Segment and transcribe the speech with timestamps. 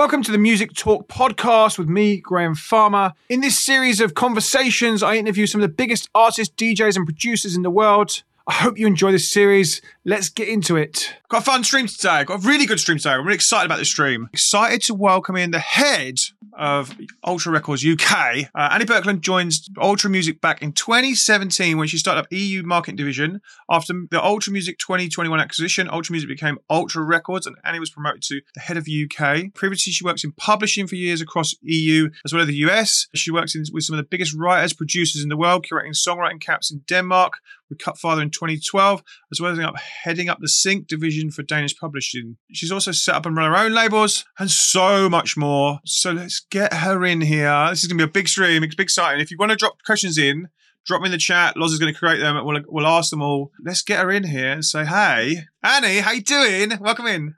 [0.00, 3.12] Welcome to the Music Talk podcast with me, Graham Farmer.
[3.28, 7.54] In this series of conversations, I interview some of the biggest artists, DJs, and producers
[7.54, 8.22] in the world.
[8.46, 9.82] I hope you enjoy this series.
[10.04, 11.14] Let's get into it.
[11.28, 12.24] Got a fun stream today.
[12.24, 13.10] Got a really good stream today.
[13.10, 14.28] I'm really excited about this stream.
[14.32, 16.18] Excited to welcome in the head
[16.58, 18.48] of Ultra Records UK.
[18.54, 22.96] Uh, Annie Birkeland joins Ultra Music back in 2017 when she started up EU marketing
[22.96, 23.40] division.
[23.70, 28.22] After the Ultra Music 2021 acquisition, Ultra Music became Ultra Records and Annie was promoted
[28.22, 29.52] to the head of UK.
[29.54, 33.06] Previously, she worked in publishing for years across EU as well as the US.
[33.14, 36.40] She works in, with some of the biggest writers, producers in the world, curating songwriting
[36.40, 37.34] caps in Denmark
[37.70, 39.02] with Cutfather in 2012,
[39.32, 42.36] as well as up, heading up the Sync division for Danish publishing.
[42.52, 45.78] She's also set up and run her own labels and so much more.
[45.86, 47.68] So let's get her in here.
[47.70, 48.62] This is going to be a big stream.
[48.62, 49.20] It's big exciting.
[49.20, 50.48] If you want to drop questions in,
[50.84, 51.56] drop them in the chat.
[51.56, 52.44] Loz is going to create them.
[52.44, 53.52] We'll, we'll ask them all.
[53.64, 56.72] Let's get her in here and say, hey, Annie, how you doing?
[56.80, 57.36] Welcome in.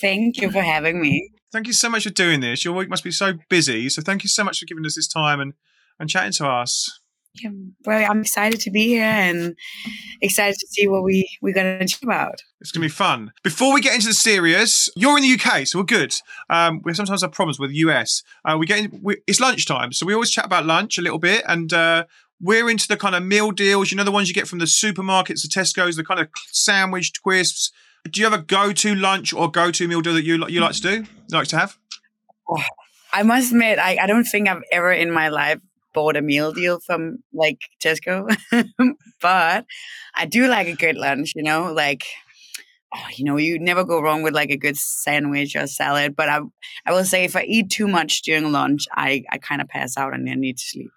[0.00, 1.30] Thank you for having me.
[1.52, 2.64] Thank you so much for doing this.
[2.64, 3.88] Your week must be so busy.
[3.88, 5.54] So thank you so much for giving us this time and,
[5.98, 7.00] and chatting to us.
[7.42, 7.50] Yeah,
[7.84, 9.56] well, I'm excited to be here and
[10.20, 12.42] excited to see what we we're going to talk about.
[12.60, 13.32] It's going to be fun.
[13.42, 16.14] Before we get into the serious, you're in the UK, so we're good.
[16.48, 18.22] Um, we sometimes have problems with the US.
[18.44, 21.18] Uh, we get in, we, it's lunchtime, so we always chat about lunch a little
[21.18, 22.04] bit, and uh,
[22.40, 23.90] we're into the kind of meal deals.
[23.90, 27.22] You know, the ones you get from the supermarkets, the Tesco's, the kind of sandwiched
[27.22, 27.70] crisps.
[28.10, 30.80] Do you have a go-to lunch or go-to meal deal that you you like to
[30.80, 31.06] do?
[31.30, 31.76] Like to have?
[32.48, 32.62] Oh,
[33.12, 35.58] I must admit, I, I don't think I've ever in my life
[35.96, 38.28] bought a meal deal from like Tesco,
[39.22, 39.64] but
[40.14, 42.04] I do like a good lunch, you know, like
[42.94, 46.14] oh, you know, you never go wrong with like a good sandwich or salad.
[46.14, 46.40] But I,
[46.84, 49.96] I will say, if I eat too much during lunch, I, I kind of pass
[49.96, 50.90] out and I need to sleep.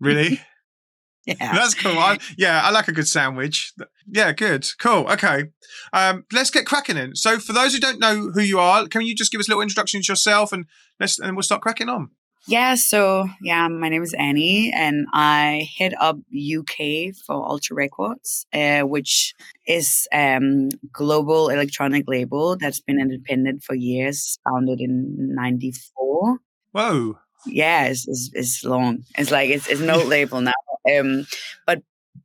[0.00, 0.40] Really?
[1.26, 1.98] yeah, that's cool.
[1.98, 3.72] I, yeah, I like a good sandwich.
[4.06, 5.06] Yeah, good, cool.
[5.12, 5.44] Okay,
[5.92, 7.14] um, let's get cracking in.
[7.14, 9.50] So, for those who don't know who you are, can you just give us a
[9.50, 10.66] little introduction to yourself and
[11.00, 12.10] let's and we'll start cracking on.
[12.46, 18.46] Yeah, so yeah, my name is Annie, and I head up UK for Ultra Records,
[18.54, 19.34] uh, which
[19.66, 26.38] is um global electronic label that's been independent for years, founded in '94.
[26.72, 27.18] Whoa!
[27.46, 29.04] Yeah, it's, it's, it's long.
[29.18, 30.52] It's like it's it's no label now.
[30.90, 31.26] Um,
[31.66, 31.82] but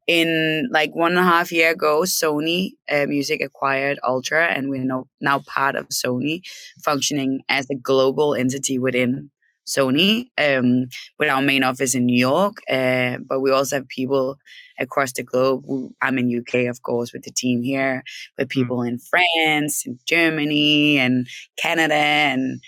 [0.08, 4.86] in like one and a half year ago, Sony uh, Music acquired Ultra, and we're
[4.86, 6.42] now now part of Sony,
[6.82, 9.32] functioning as a global entity within
[9.66, 10.88] Sony um,
[11.20, 12.58] with our main office in New York.
[12.70, 14.38] Uh, but we also have people
[14.80, 15.64] across the globe.
[16.02, 18.04] I'm in UK, of course, with the team here,
[18.38, 18.60] but hmm.
[18.60, 18.90] people mm.
[18.90, 22.62] in France and Germany and Canada and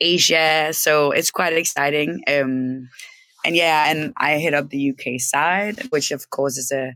[0.00, 0.72] Asia.
[0.72, 2.22] So it's quite exciting.
[2.28, 2.88] Um,
[3.44, 6.94] and yeah, and I hit up the UK side, which of course is a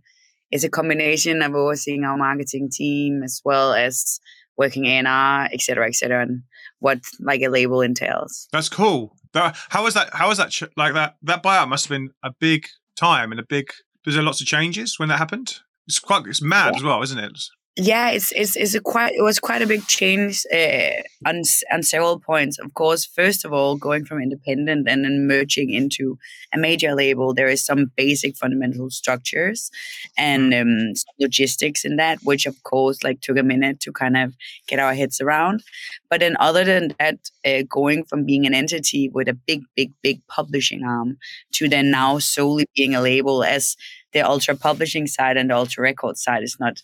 [0.51, 4.19] is a combination of overseeing our marketing team as well as
[4.57, 6.43] working A&R, et cetera, et cetera, and
[6.81, 8.49] what like a label entails.
[8.51, 9.15] That's cool.
[9.33, 10.11] That, how was that?
[10.13, 10.53] How was that?
[10.77, 11.17] Like that?
[11.23, 12.67] That buyout must have been a big
[12.97, 13.71] time and a big.
[14.07, 15.61] Was there lots of changes when that happened?
[15.87, 16.27] It's quite.
[16.27, 16.77] It's mad yeah.
[16.79, 17.39] as well, isn't it?
[17.81, 21.85] Yeah, it's it's it's a quite it was quite a big change uh, on on
[21.85, 22.59] several points.
[22.59, 26.19] Of course, first of all, going from independent and then merging into
[26.53, 29.71] a major label, there is some basic fundamental structures
[30.17, 30.89] and mm-hmm.
[30.89, 34.35] um, logistics in that, which of course like took a minute to kind of
[34.67, 35.63] get our heads around.
[36.11, 39.93] But then, other than that, uh, going from being an entity with a big, big,
[40.03, 41.19] big publishing arm
[41.53, 43.77] to then now solely being a label as
[44.13, 46.83] the ultra publishing side and the ultra record side is not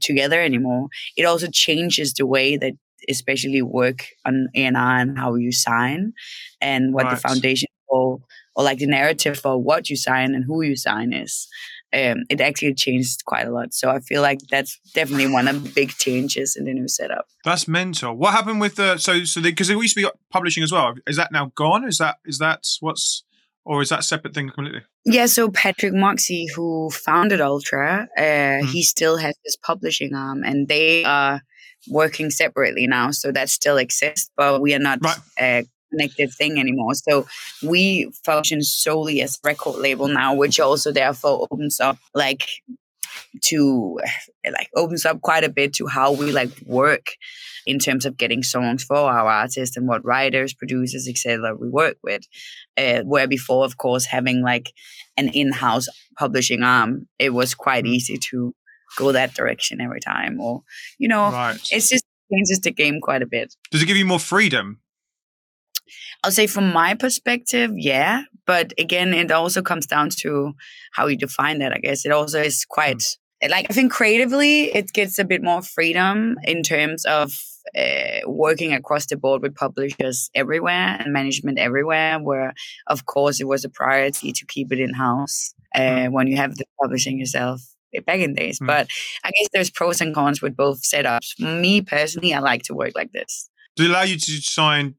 [0.00, 0.88] together anymore.
[1.16, 2.74] It also changes the way that
[3.08, 6.12] especially work on A&R and how you sign
[6.60, 7.14] and what right.
[7.14, 8.20] the foundation for
[8.56, 11.46] or like the narrative for what you sign and who you sign is.
[11.92, 13.72] Um, it actually changed quite a lot.
[13.72, 17.26] So I feel like that's definitely one of the big changes in the new setup.
[17.44, 18.14] That's mental.
[18.14, 20.94] What happened with the so so because it used to be publishing as well?
[21.06, 21.86] Is that now gone?
[21.86, 23.22] Is that is that what's
[23.66, 24.82] or is that separate thing completely?
[25.04, 28.64] Yeah, so Patrick Moxey, who founded Ultra, uh, mm.
[28.70, 31.42] he still has his publishing arm, and they are
[31.88, 33.10] working separately now.
[33.10, 35.16] So that still exists, but we are not right.
[35.40, 36.94] a connected thing anymore.
[36.94, 37.26] So
[37.62, 42.48] we function solely as record label now, which also therefore opens up like
[43.44, 43.98] to
[44.44, 47.06] like opens up quite a bit to how we like work
[47.66, 51.54] in terms of getting songs for our artists and what writers, producers, etc.
[51.56, 52.22] we work with.
[52.76, 54.72] Uh, where before, of course, having like
[55.16, 57.88] an in-house publishing arm, it was quite mm.
[57.88, 58.54] easy to
[58.96, 60.40] go that direction every time.
[60.40, 60.62] Or
[60.98, 61.58] you know, right.
[61.70, 63.54] it's just changes the game quite a bit.
[63.70, 64.80] Does it give you more freedom?
[66.22, 68.22] I'll say from my perspective, yeah.
[68.46, 70.54] But again, it also comes down to
[70.92, 71.72] how you define that.
[71.72, 73.50] I guess it also is quite mm.
[73.50, 77.32] like I think creatively, it gets a bit more freedom in terms of
[77.76, 82.54] uh, working across the board with publishers everywhere and management everywhere, where
[82.86, 86.12] of course it was a priority to keep it in house uh, mm.
[86.12, 87.60] when you have the publishing yourself
[88.06, 88.60] back in days.
[88.60, 88.66] Mm.
[88.66, 88.88] But
[89.24, 91.38] I guess there's pros and cons with both setups.
[91.40, 93.50] Me personally, I like to work like this.
[93.76, 94.94] Does it allow you to sign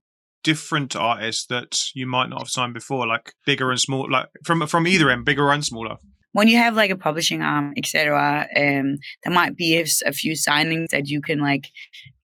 [0.47, 4.65] different artists that you might not have signed before, like bigger and small, like from
[4.65, 5.97] from either end, bigger and smaller?
[6.31, 10.33] When you have like a publishing arm, etc., um, there might be a, a, few
[10.33, 11.67] signings that you can like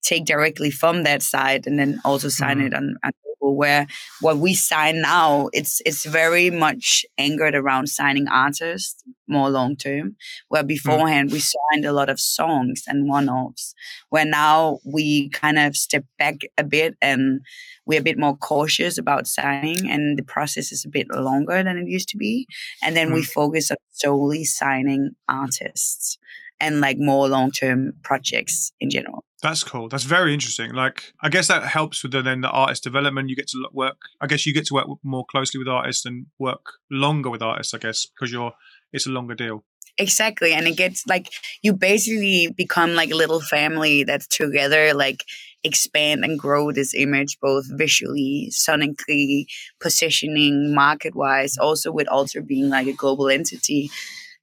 [0.02, 2.68] take directly from that side and then also sign mm-hmm.
[2.68, 3.12] it on, on
[3.52, 3.88] where
[4.22, 10.16] what we sign now it's it's very much anchored around signing artists more long term
[10.50, 10.68] where mm.
[10.68, 11.34] beforehand mm.
[11.34, 13.74] we signed a lot of songs and one-offs
[14.10, 17.42] where now we kind of step back a bit and
[17.86, 21.78] we're a bit more cautious about signing and the process is a bit longer than
[21.78, 22.48] it used to be
[22.84, 23.16] and then mm.
[23.16, 26.18] we focus on solely signing artists
[26.60, 29.90] and like more long-term projects in general that's cool.
[29.90, 30.74] That's very interesting.
[30.74, 33.30] Like, I guess that helps with the, then the artist development.
[33.30, 33.98] You get to work.
[34.22, 37.74] I guess you get to work more closely with artists and work longer with artists.
[37.74, 38.54] I guess because you're
[38.94, 39.66] it's a longer deal.
[39.98, 41.30] Exactly, and it gets like
[41.62, 45.24] you basically become like a little family that's together, like
[45.66, 49.46] expand and grow this image both visually, sonically,
[49.82, 51.58] positioning, market wise.
[51.58, 53.92] Also with Ultra being like a global entity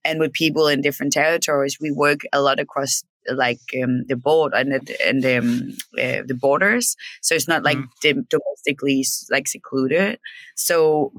[0.05, 4.53] and with people in different territories, we work a lot across like um, the board
[4.53, 6.95] and the, and the, um, uh, the borders.
[7.21, 8.29] So it's not like mm.
[8.29, 10.19] domestically like secluded.
[10.55, 11.11] So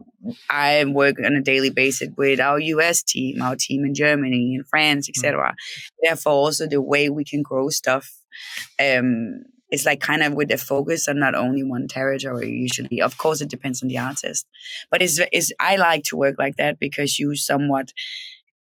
[0.48, 4.64] i work on a daily basis with our us team our team in germany and
[4.68, 5.90] france etc mm.
[6.00, 8.14] therefore also the way we can grow stuff
[8.78, 13.00] um it's like kind of with the focus on not only one territory usually.
[13.00, 14.46] Of course it depends on the artist.
[14.90, 17.92] But it's, it's i like to work like that because you somewhat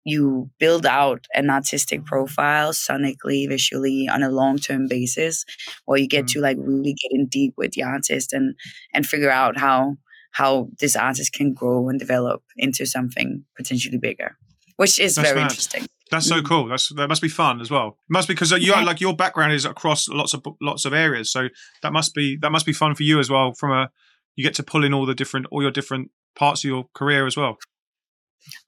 [0.05, 5.43] you build out an artistic profile sonically visually on a long-term basis
[5.87, 6.39] or you get mm-hmm.
[6.39, 8.55] to like really get in deep with the artist and
[8.93, 9.95] and figure out how
[10.31, 14.37] how this artist can grow and develop into something potentially bigger
[14.77, 15.51] which is That's very mad.
[15.51, 16.45] interesting that's so mm.
[16.45, 16.67] cool.
[16.67, 17.87] That's that must be fun as well.
[17.87, 18.83] It must be because you yeah.
[18.83, 21.47] like your background is across lots of lots of areas, so
[21.81, 23.53] that must be that must be fun for you as well.
[23.53, 23.89] From a
[24.35, 27.25] you get to pull in all the different all your different parts of your career
[27.25, 27.57] as well.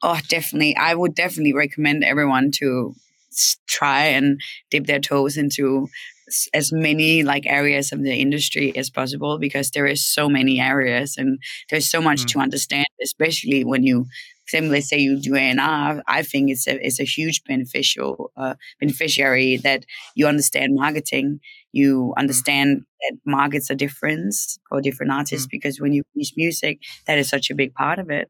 [0.03, 0.75] Oh, definitely.
[0.75, 2.95] I would definitely recommend everyone to
[3.67, 4.39] try and
[4.71, 5.87] dip their toes into
[6.53, 11.15] as many like areas of the industry as possible because there is so many areas
[11.17, 11.39] and
[11.69, 12.27] there's so much mm.
[12.27, 14.05] to understand especially when you
[14.47, 19.57] simply say you do A&R, I think it's a it's a huge beneficial uh, beneficiary
[19.57, 19.85] that
[20.15, 21.39] you understand marketing,
[21.71, 24.35] you understand that markets are different
[24.67, 25.51] for different artists mm.
[25.51, 28.29] because when you use music, that is such a big part of it.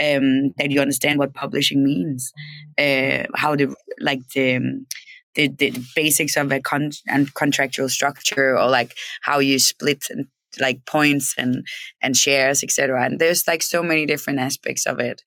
[0.00, 2.32] Um, that you understand what publishing means,
[2.78, 4.86] uh, how the like the um,
[5.34, 10.26] the, the basics of a con- and contractual structure or like how you split and
[10.60, 11.66] like points and
[12.02, 15.22] and shares etc and there's like so many different aspects of it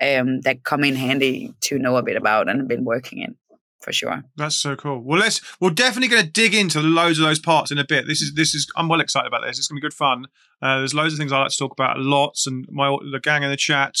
[0.00, 3.36] um, that come in handy to know a bit about and have been working in
[3.80, 4.22] for sure.
[4.36, 5.00] That's so cool.
[5.00, 8.06] Well, let's we're definitely going to dig into loads of those parts in a bit.
[8.06, 9.58] This is this is I'm well excited about this.
[9.58, 10.26] It's going to be good fun.
[10.60, 13.42] Uh, there's loads of things I like to talk about lots, and my the gang
[13.42, 13.94] in the chat,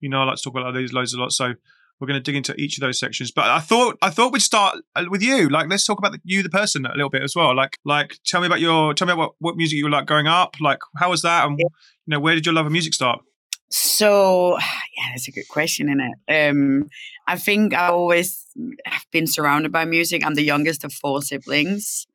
[0.00, 1.32] you know, I like to talk about these loads a lot.
[1.32, 1.54] So
[2.00, 3.30] we're going to dig into each of those sections.
[3.30, 5.48] But I thought I thought we'd start uh, with you.
[5.48, 7.54] Like, let's talk about the, you, the person, a little bit as well.
[7.54, 10.06] Like, like tell me about your tell me about what, what music you were like
[10.06, 10.56] growing up.
[10.60, 11.46] Like, how was that?
[11.46, 11.68] And you
[12.06, 13.20] know, where did your love of music start?
[13.70, 14.58] So,
[14.96, 16.50] yeah, that's a good question, isn't it?
[16.50, 16.88] Um,
[17.26, 18.46] I think I always
[18.86, 20.24] have been surrounded by music.
[20.24, 22.06] I'm the youngest of four siblings,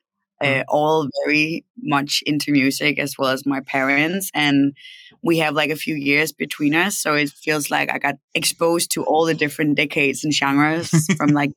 [0.41, 0.63] uh, mm.
[0.67, 4.31] all very much into music, as well as my parents.
[4.33, 4.73] And
[5.21, 6.97] we have like a few years between us.
[6.97, 11.29] So it feels like I got exposed to all the different decades and genres from
[11.33, 11.51] like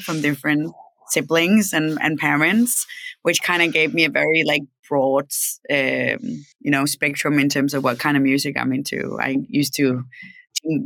[0.00, 0.72] from different
[1.12, 2.86] siblings and, and parents,
[3.22, 5.30] which kind of gave me a very like broad,
[5.70, 9.18] um, you know, spectrum in terms of what kind of music I'm into.
[9.20, 10.04] I used to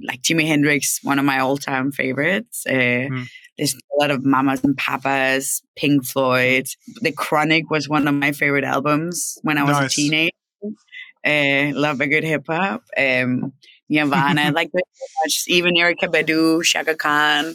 [0.06, 2.64] like Jimi Hendrix, one of my all-time favorites.
[2.66, 3.26] Uh, mm.
[3.58, 6.66] There's a lot of Mamas and Papas, Pink Floyd.
[7.00, 9.92] The Chronic was one of my favorite albums when I was nice.
[9.92, 10.32] a teenager.
[11.24, 12.82] Uh, love a good hip hop.
[12.96, 13.52] Um,
[13.88, 15.44] Nirvana, like much.
[15.48, 17.54] Even Erykah Badu, Chaka Khan,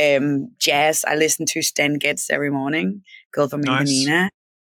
[0.00, 1.04] um, jazz.
[1.06, 3.02] I listen to Stan Getz every morning.
[3.32, 4.06] Girl from nice.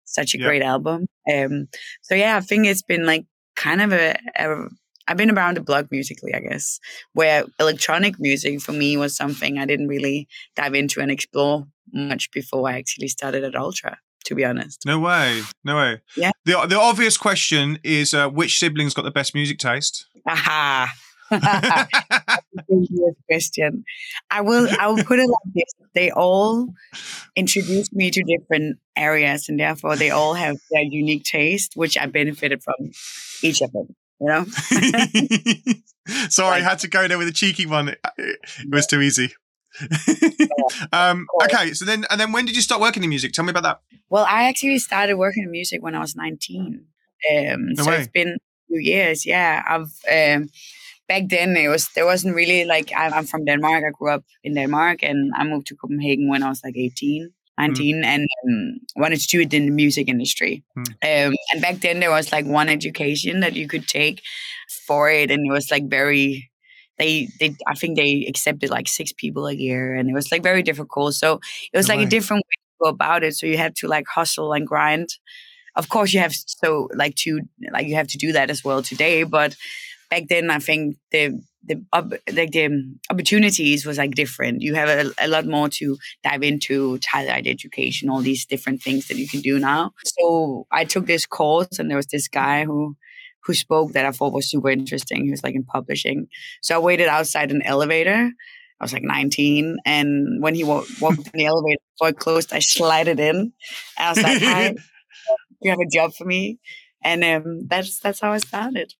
[0.05, 0.47] Such a yep.
[0.47, 1.07] great album.
[1.31, 1.67] Um,
[2.01, 3.25] so yeah, I think it's been like
[3.55, 4.67] kind of a, a
[5.07, 6.79] I've been around the block musically, I guess,
[7.13, 12.31] where electronic music for me was something I didn't really dive into and explore much
[12.31, 13.97] before I actually started at Ultra.
[14.27, 16.01] To be honest, no way, no way.
[16.15, 16.31] Yeah.
[16.45, 20.05] The the obvious question is, uh, which siblings got the best music taste?
[20.25, 20.93] Aha.
[23.29, 23.83] Question.
[24.29, 24.67] I will.
[24.79, 26.73] I will put it like this: they all
[27.35, 32.05] introduced me to different areas, and therefore they all have their unique taste, which I
[32.05, 32.91] benefited from
[33.41, 33.95] each of them.
[34.19, 34.45] You know.
[36.29, 37.95] Sorry, I had to go there with a cheeky one.
[38.17, 38.39] It
[38.69, 39.33] was too easy.
[40.93, 43.33] um, okay, so then and then when did you start working in music?
[43.33, 43.81] Tell me about that.
[44.09, 46.85] Well, I actually started working in music when I was nineteen.
[47.31, 47.97] Um, no so way.
[47.99, 49.25] it's been a few years.
[49.25, 50.49] Yeah, I've um,
[51.07, 53.83] back then it was there wasn't really like I'm from Denmark.
[53.85, 57.31] I grew up in Denmark, and I moved to Copenhagen when I was like 18.
[57.59, 58.03] 19 mm.
[58.03, 60.63] and um, wanted to do it in the music industry.
[60.75, 61.27] Mm.
[61.27, 64.23] Um, and back then there was like one education that you could take
[64.87, 66.49] for it, and it was like very.
[66.99, 70.43] They, they, I think they accepted like six people a year, and it was like
[70.43, 71.15] very difficult.
[71.15, 71.39] So
[71.71, 72.05] it was like way.
[72.05, 73.35] a different way to go about it.
[73.35, 75.09] So you had to like hustle and grind.
[75.75, 77.39] Of course, you have so like to
[77.71, 79.55] like you have to do that as well today, but
[80.13, 81.75] back then I think the the
[82.39, 82.67] like the
[83.09, 84.61] opportunities was like different.
[84.61, 89.07] You have a, a lot more to dive into, child education, all these different things
[89.07, 89.91] that you can do now.
[90.05, 92.95] So I took this course, and there was this guy who
[93.45, 95.23] who spoke that I thought was super interesting.
[95.25, 96.27] He was like in publishing.
[96.61, 98.31] So I waited outside an elevator.
[98.79, 102.59] I was like 19, and when he walked in the elevator before it closed, I
[102.59, 103.53] slided in.
[103.97, 104.75] I was like, "Hi,
[105.61, 106.59] you have a job for me?"
[107.03, 108.93] And um, that's that's how I started.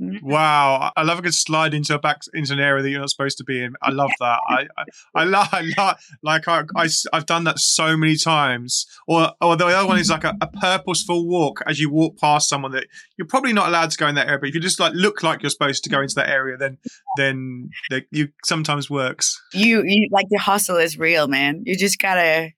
[0.00, 0.28] Mm-hmm.
[0.28, 3.08] Wow, I love a good slide into a back into an area that you're not
[3.08, 3.74] supposed to be in.
[3.80, 4.40] I love that.
[4.46, 4.84] I I,
[5.14, 8.86] I love I love like I, I have done that so many times.
[9.08, 12.50] Or or the other one is like a, a, purposeful walk as you walk past
[12.50, 12.86] someone that
[13.16, 14.38] you're probably not allowed to go in that area.
[14.38, 16.76] But if you just like look like you're supposed to go into that area, then
[17.16, 19.40] then the, you sometimes works.
[19.54, 21.62] You you like the hustle is real, man.
[21.64, 22.50] You just gotta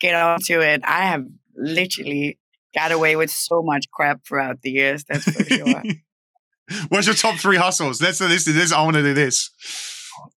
[0.00, 0.80] get onto it.
[0.82, 2.38] I have literally
[2.74, 5.04] got away with so much crap throughout the years.
[5.04, 5.82] That's for sure.
[6.88, 8.02] What's your top three hustles?
[8.02, 8.44] Let's do this.
[8.44, 9.50] This I want to do this.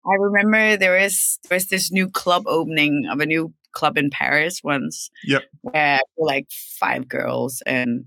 [0.06, 4.10] I remember there is there was this new club opening of a new club in
[4.10, 5.10] Paris once.
[5.24, 5.44] Yep.
[5.62, 8.06] Where like five girls and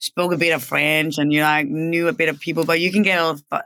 [0.00, 2.80] spoke a bit of French and you know I knew a bit of people, but
[2.80, 3.20] you can get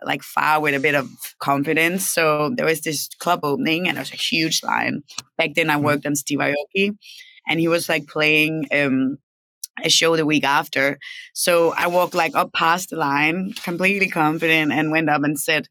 [0.04, 2.08] like far with a bit of confidence.
[2.08, 5.02] So there was this club opening and it was a huge line.
[5.36, 5.84] Back then I mm-hmm.
[5.84, 6.96] worked on Steve Aoki
[7.46, 9.18] and he was like playing um
[9.82, 10.98] a show the week after.
[11.32, 15.68] So I walked like up past the line, completely confident, and went up and said,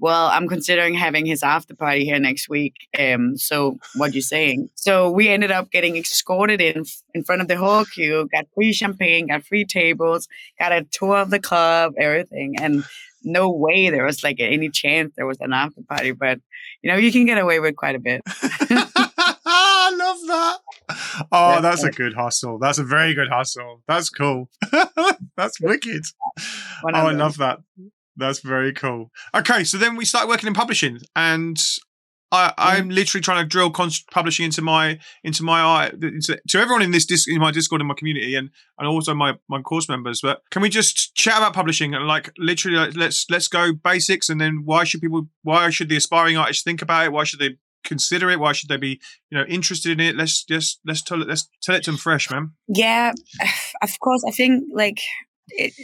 [0.00, 2.74] well, I'm considering having his after party here next week.
[2.98, 4.68] Um, so what you saying?
[4.74, 6.84] So we ended up getting escorted in
[7.14, 11.18] in front of the whole queue, got free champagne, got free tables, got a tour
[11.18, 12.84] of the club, everything, and
[13.22, 16.12] no way there was like any chance there was an after party.
[16.12, 16.40] But
[16.82, 18.22] you know, you can get away with quite a bit.
[20.26, 20.58] That.
[21.32, 22.58] Oh, that's a good hustle.
[22.58, 23.82] That's a very good hustle.
[23.88, 24.50] That's cool.
[25.36, 26.02] that's wicked.
[26.84, 27.60] Oh, I love that.
[28.16, 29.10] That's very cool.
[29.34, 31.60] Okay, so then we start working in publishing, and
[32.34, 36.90] I, I'm literally trying to drill publishing into my into my eye to, everyone in
[36.90, 40.20] this dis- in my Discord and my community, and and also my my course members.
[40.20, 44.28] But can we just chat about publishing and like literally like, let's let's go basics,
[44.28, 47.12] and then why should people why should the aspiring artists think about it?
[47.12, 48.40] Why should they consider it?
[48.40, 49.00] Why should they be,
[49.30, 50.16] you know, interested in it?
[50.16, 52.52] Let's just let's tell it let's tell it to them fresh, man.
[52.68, 53.12] Yeah,
[53.82, 54.24] of course.
[54.26, 55.00] I think like
[55.48, 55.74] it,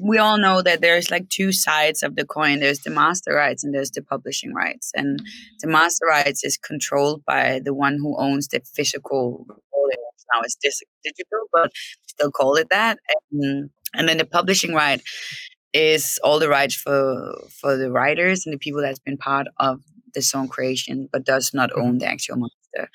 [0.00, 2.60] we all know that there's like two sides of the coin.
[2.60, 4.92] There's the master rights and there's the publishing rights.
[4.94, 5.20] And
[5.60, 9.46] the master rights is controlled by the one who owns the physical.
[10.32, 11.72] Now it's digital, but
[12.06, 12.98] still call it that.
[13.32, 15.02] And, and then the publishing right
[15.72, 19.80] is all the rights for for the writers and the people that's been part of
[20.14, 21.98] the song creation, but does not own mm-hmm.
[21.98, 22.90] the actual master,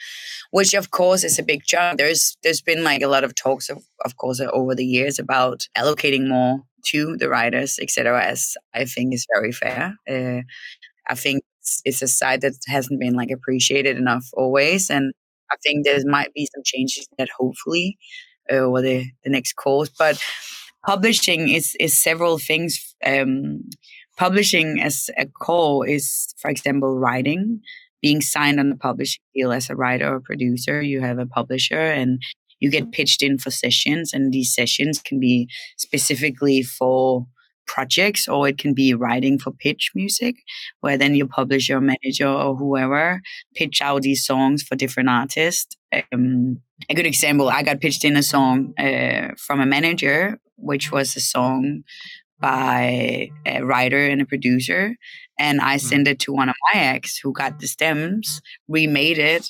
[0.52, 1.98] which of course is a big chunk.
[1.98, 5.68] There's there's been like a lot of talks of of course over the years about
[5.78, 8.24] allocating more to the writers, etc.
[8.24, 9.96] As I think is very fair.
[10.10, 10.42] Uh,
[11.08, 15.14] I think it's, it's a side that hasn't been like appreciated enough always, and
[15.52, 17.98] I think there might be some changes that hopefully
[18.52, 20.22] uh, over the the next course, but
[20.86, 22.96] publishing is is several things.
[23.06, 23.70] Um,
[24.18, 27.62] publishing as a core is, for example, writing,
[28.02, 30.82] being signed on the publishing deal as a writer or producer.
[30.82, 32.22] You have a publisher and
[32.60, 37.26] you get pitched in for sessions, and these sessions can be specifically for
[37.66, 40.36] projects or it can be writing for pitch music
[40.82, 43.22] where then your publisher manager or whoever
[43.56, 45.76] pitch out these songs for different artists
[46.12, 46.58] um,
[46.90, 51.16] a good example i got pitched in a song uh, from a manager which was
[51.16, 51.84] a song
[52.44, 54.98] by a writer and a producer.
[55.40, 55.88] And I mm-hmm.
[55.88, 59.50] sent it to one of my ex who got the stems, remade it.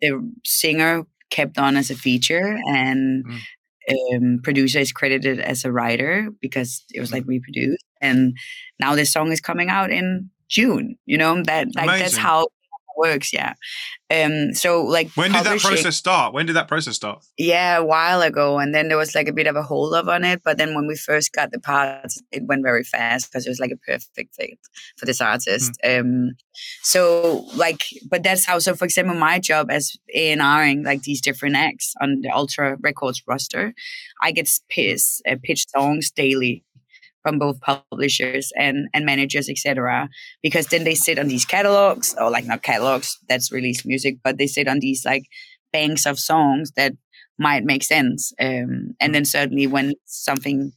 [0.00, 4.16] The singer kept on as a feature, and mm.
[4.16, 7.30] um, producer is credited as a writer because it was like mm-hmm.
[7.30, 7.84] reproduced.
[8.00, 8.36] And
[8.80, 10.96] now this song is coming out in June.
[11.06, 12.48] You know that like that's how
[12.96, 13.32] works.
[13.32, 13.54] Yeah.
[14.10, 14.52] Um.
[14.54, 16.34] So like When did that process start?
[16.34, 17.24] When did that process start?
[17.38, 20.06] Yeah, a while ago, and then there was like a bit of a hold up
[20.06, 20.42] on it.
[20.44, 23.60] But then when we first got the parts, it went very fast because it was
[23.60, 24.58] like a perfect fit
[24.96, 25.72] for this artist.
[25.84, 26.32] Um,
[26.82, 28.58] so like, but that's how.
[28.58, 32.30] So for example, my job as A and Ring like these different acts on the
[32.30, 33.74] Ultra Records roster,
[34.22, 36.64] I get pitched uh, pitched songs daily
[37.22, 40.08] from both publishers and and managers, etc.
[40.42, 44.38] Because then they sit on these catalogs, or like not catalogs that's released music, but
[44.38, 45.24] they sit on these like
[45.72, 46.92] banks of songs that
[47.38, 48.32] might make sense.
[48.40, 50.72] Um, and then certainly when something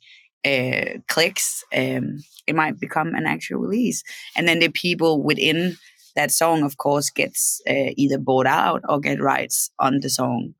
[0.46, 4.04] uh, clicks, um, it might become an actual release.
[4.36, 5.78] And then the people within
[6.16, 10.54] that song, of course, gets uh, either bought out or get rights on the song.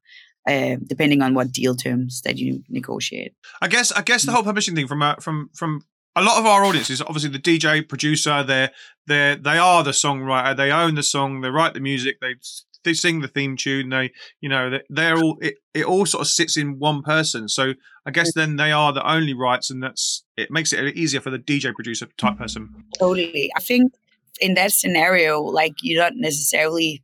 [0.48, 3.34] Uh, depending on what deal terms that you negotiate.
[3.64, 4.06] I guess I Mm.
[4.06, 5.82] guess the whole publishing thing from uh, from from
[6.16, 8.72] a lot of our audiences, obviously the DJ producer, they're
[9.08, 12.36] they they are the songwriter, they own the song, they write the music, they
[12.84, 16.22] they sing the theme tune, they you know they, they're all it, it all sort
[16.22, 17.50] of sits in one person.
[17.50, 17.74] So
[18.06, 21.32] I guess then they are the only rights, and that's it makes it easier for
[21.32, 22.70] the DJ producer type person.
[23.00, 23.52] Totally.
[23.58, 23.94] I think
[24.40, 27.02] in that scenario, like you don't necessarily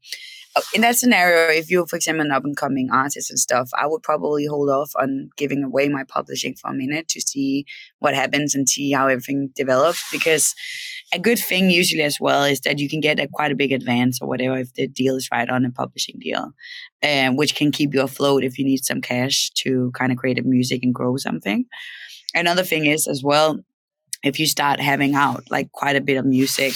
[0.74, 3.88] in that scenario, if you're, for example, an up and coming artist and stuff, I
[3.88, 7.66] would probably hold off on giving away my publishing for a minute to see
[8.00, 10.04] what happens and see how everything develops.
[10.12, 10.54] Because
[11.14, 13.72] a good thing usually as well is that you can get a quite a big
[13.72, 16.52] advance or whatever if the deal is right on a publishing deal,
[17.04, 20.40] um, which can keep you afloat if you need some cash to kind of create
[20.40, 21.66] a music and grow something.
[22.34, 23.60] Another thing is as well,
[24.24, 26.74] if you start having out like quite a bit of music,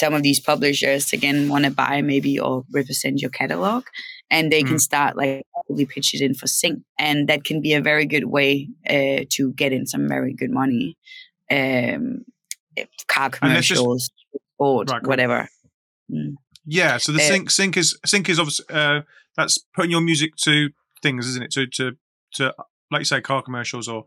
[0.00, 3.82] some of these publishers again want to buy maybe or represent your catalog
[4.30, 4.80] and they can Mm.
[4.90, 6.76] start like really pitch it in for sync
[7.06, 8.50] and that can be a very good way
[8.94, 10.96] uh, to get in some very good money
[11.58, 12.04] um
[13.14, 14.10] car And let's just- commercials
[14.54, 15.48] sport Right, whatever
[16.64, 16.98] Yeah.
[16.98, 19.00] So the Uh, sync sync is sync is obviously uh,
[19.36, 20.54] that's putting your music to
[21.02, 21.50] things, isn't it?
[21.52, 21.84] To to
[22.36, 22.42] to
[22.90, 24.06] like you say, car commercials or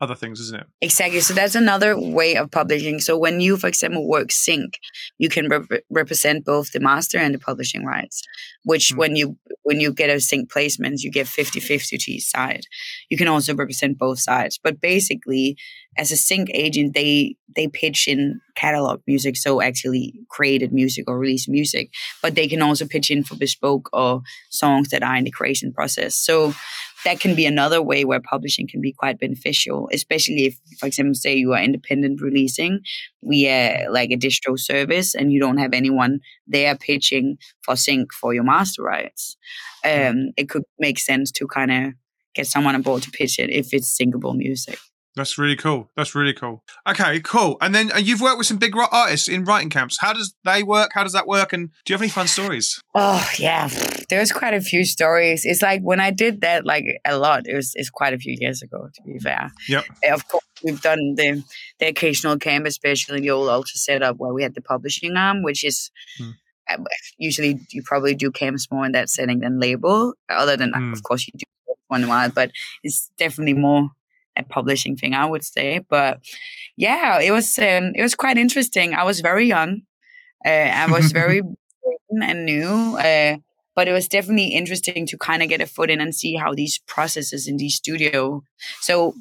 [0.00, 0.66] other things, isn't it?
[0.80, 1.20] Exactly.
[1.20, 3.00] So that's another way of publishing.
[3.00, 4.78] So when you, for example, work sync,
[5.18, 8.22] you can rep- represent both the master and the publishing rights.
[8.64, 8.96] Which Mm.
[8.98, 12.62] when you when you get a sync placement, you get 50-50 to each side.
[13.10, 14.58] You can also represent both sides.
[14.62, 15.56] But basically,
[15.96, 21.18] as a sync agent, they they pitch in catalog music, so actually created music or
[21.18, 21.90] released music.
[22.22, 25.72] But they can also pitch in for bespoke or songs that are in the creation
[25.72, 26.14] process.
[26.14, 26.54] So
[27.04, 31.14] that can be another way where publishing can be quite beneficial, especially if, for example,
[31.14, 32.80] say you are independent releasing
[33.22, 38.34] via like a distro service and you don't have anyone there pitching for sync for
[38.34, 39.36] your master rights.
[39.84, 41.92] Um, it could make sense to kind of
[42.34, 44.78] get someone on board to pitch it if it's syncable music.
[45.18, 45.90] That's really cool.
[45.96, 46.62] That's really cool.
[46.88, 47.56] Okay, cool.
[47.60, 49.98] And then uh, you've worked with some big artists in writing camps.
[50.00, 50.92] How does they work?
[50.94, 51.52] How does that work?
[51.52, 52.80] And do you have any fun stories?
[52.94, 53.68] Oh yeah,
[54.08, 55.44] there's quite a few stories.
[55.44, 57.42] It's like when I did that like a lot.
[57.46, 59.50] It was it's quite a few years ago to be fair.
[59.68, 59.84] Yep.
[60.08, 61.42] Uh, Of course, we've done the
[61.80, 65.64] the occasional camp, especially the old Ultra setup where we had the publishing arm, which
[65.64, 65.90] is.
[66.18, 66.30] Hmm.
[66.70, 66.76] uh,
[67.18, 70.14] Usually, you probably do camps more in that setting than label.
[70.28, 70.92] Other than, Hmm.
[70.92, 71.44] of course, you do
[71.88, 72.50] one in a while, but
[72.84, 73.90] it's definitely more
[74.42, 75.80] publishing thing, I would say.
[75.88, 76.20] But
[76.76, 78.94] yeah, it was um, it was quite interesting.
[78.94, 79.82] I was very young.
[80.44, 81.42] Uh, I was very
[82.10, 82.96] and new.
[82.96, 83.36] Uh,
[83.74, 86.52] but it was definitely interesting to kind of get a foot in and see how
[86.52, 88.42] these processes in the studio.
[88.80, 89.14] So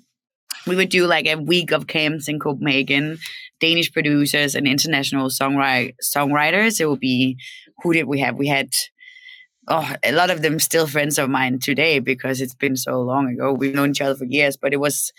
[0.66, 3.20] we would do like a week of camps in Copenhagen,
[3.60, 6.82] Danish producers and international songwrite songwriters.
[6.82, 7.38] It would be
[7.84, 8.36] who did we have?
[8.36, 8.70] We had
[9.68, 13.28] oh a lot of them still friends of mine today because it's been so long
[13.30, 13.54] ago.
[13.54, 15.12] We've known each other for years, but it was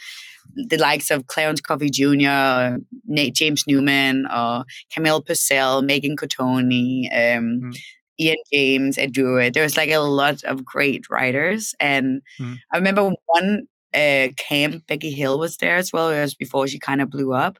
[0.54, 7.60] the likes of Clarence Coffee Jr., Nate James Newman, or Camille Purcell, Megan Cotoni, um,
[7.60, 7.76] Mm.
[8.20, 9.52] Ian James, Ed Drewett.
[9.54, 11.74] There was like a lot of great writers.
[11.78, 12.56] And Mm.
[12.72, 16.10] I remember one uh, camp, Becky Hill was there as well.
[16.10, 17.58] It was before she kind of blew up.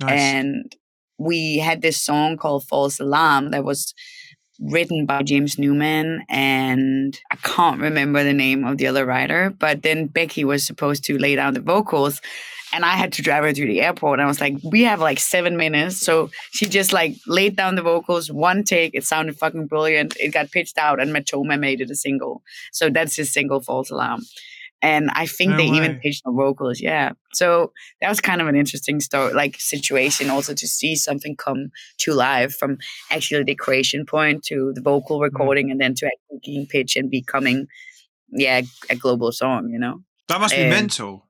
[0.00, 0.20] Nice.
[0.20, 0.76] And
[1.18, 3.94] we had this song called False Alarm that was
[4.60, 9.82] written by James Newman and I can't remember the name of the other writer, but
[9.82, 12.20] then Becky was supposed to lay down the vocals
[12.72, 14.18] and I had to drive her to the airport.
[14.18, 15.98] And I was like, we have like seven minutes.
[15.98, 18.94] So she just like laid down the vocals, one take.
[18.94, 20.16] It sounded fucking brilliant.
[20.18, 22.42] It got pitched out and Matoma made it a single.
[22.72, 24.22] So that's his single False Alarm.
[24.82, 26.80] And I think No they even pitched the vocals.
[26.80, 27.12] Yeah.
[27.32, 31.70] So that was kind of an interesting story, like situation also to see something come
[31.98, 32.78] to life from
[33.10, 35.22] actually the creation point to the vocal Mm.
[35.22, 37.68] recording and then to actually being pitch and becoming,
[38.32, 40.02] yeah, a global song, you know?
[40.28, 41.28] that must be um, mental.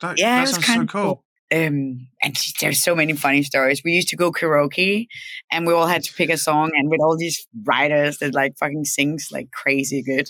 [0.00, 0.86] That, yeah, that sounds so cool.
[0.86, 1.24] cool.
[1.66, 3.82] um, and there's so many funny stories.
[3.84, 5.06] We used to go karaoke,
[5.50, 8.56] and we all had to pick a song, and with all these writers that like
[8.58, 10.28] fucking sings like crazy good,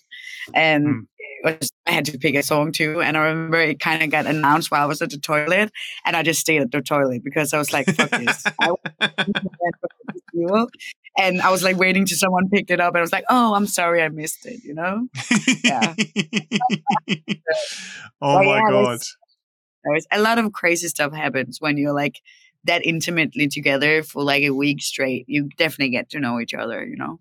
[0.54, 1.00] and mm.
[1.44, 3.00] Was, I had to pick a song too.
[3.00, 5.70] And I remember it kind of got announced while I was at the toilet,
[6.04, 8.44] and I just stayed at the toilet because I was like, "Fuck this."
[11.18, 13.54] and I was like waiting till someone picked it up, and I was like, "Oh,
[13.54, 15.08] I'm sorry, I missed it," you know?
[15.64, 15.94] Yeah.
[18.20, 19.00] oh but my yeah, god!
[20.10, 22.20] A lot of crazy stuff happens when you're like
[22.64, 25.24] that intimately together for like a week straight.
[25.28, 27.18] You definitely get to know each other, you know.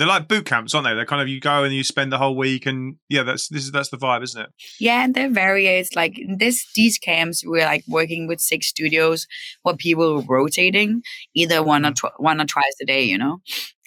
[0.00, 0.94] They're like boot camps, aren't they?
[0.94, 3.64] They're kind of you go and you spend the whole week, and yeah, that's this
[3.64, 4.48] is that's the vibe, isn't it?
[4.80, 5.94] Yeah, and they're various.
[5.94, 9.26] Like this, these camps, we're like working with six studios
[9.62, 11.02] where people are rotating
[11.34, 11.96] either one or mm.
[11.96, 13.42] tw- one or twice a day, you know,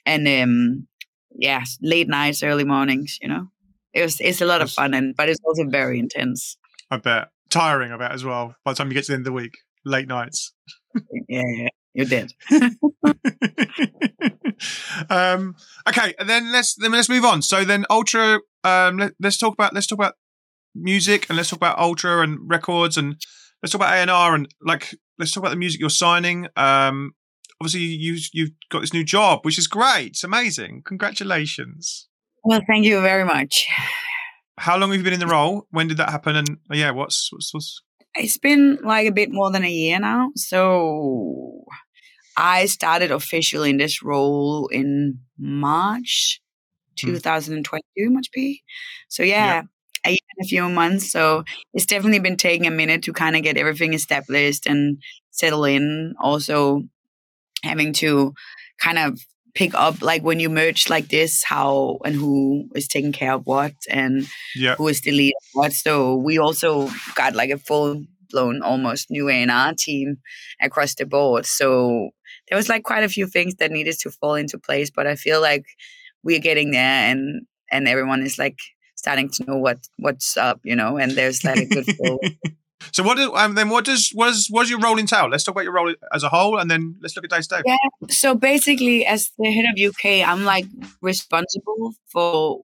[0.05, 0.87] and um,
[1.35, 3.47] yeah, late nights, early mornings, you know.
[3.91, 6.57] It was it's a lot of fun, and but it's also very intense.
[6.91, 7.91] I bet tiring.
[7.91, 8.55] I bet as well.
[8.63, 10.53] By the time you get to the end of the week, late nights.
[11.27, 11.69] yeah, yeah.
[11.95, 12.33] You did.
[15.09, 15.55] um,
[15.87, 17.41] okay, and then let's then let's move on.
[17.41, 18.39] So then Ultra.
[18.65, 20.15] Um, let, us talk about let's talk about
[20.73, 23.17] music and let's talk about Ultra and records and
[23.61, 26.47] let's talk about A and R and like let's talk about the music you're signing.
[26.55, 27.13] Um,
[27.59, 30.07] obviously you you've got this new job, which is great.
[30.07, 30.83] It's amazing.
[30.85, 32.07] Congratulations.
[32.43, 33.67] Well, thank you very much.
[34.57, 35.67] How long have you been in the role?
[35.71, 36.35] When did that happen?
[36.35, 37.81] And yeah, what's what's, what's
[38.15, 40.31] it's been like a bit more than a year now.
[40.35, 41.52] So
[42.37, 46.41] I started officially in this role in March
[46.97, 48.13] 2022, hmm.
[48.13, 48.63] must be.
[49.07, 49.61] So yeah, yeah.
[50.05, 51.11] A year and a few months.
[51.11, 54.97] So it's definitely been taking a minute to kind of get everything established and
[55.31, 56.13] settle in.
[56.19, 56.83] Also
[57.63, 58.33] having to
[58.81, 59.19] kind of
[59.55, 63.45] pick up like when you merge like this how and who is taking care of
[63.45, 64.75] what and yeah.
[64.75, 69.29] who is the lead what so we also got like a full blown almost new
[69.29, 70.17] A&R team
[70.59, 72.09] across the board so
[72.53, 75.15] there was like quite a few things that needed to fall into place but I
[75.15, 75.65] feel like
[76.21, 78.59] we're getting there and and everyone is like
[78.93, 82.19] starting to know what what's up you know and there's like a good flow
[82.91, 85.29] So what do, um, then what does what is what does your role entail?
[85.29, 87.47] Let's talk about your role as a whole, and then let's look at day to
[87.47, 87.61] day.
[87.65, 87.77] Yeah.
[88.09, 90.65] So basically, as the head of UK, I'm like
[91.01, 92.59] responsible for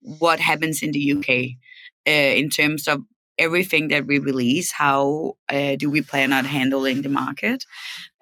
[0.00, 1.58] what happens in the UK
[2.06, 3.02] uh, in terms of
[3.38, 4.72] everything that we release.
[4.72, 7.64] How uh, do we plan on handling the market?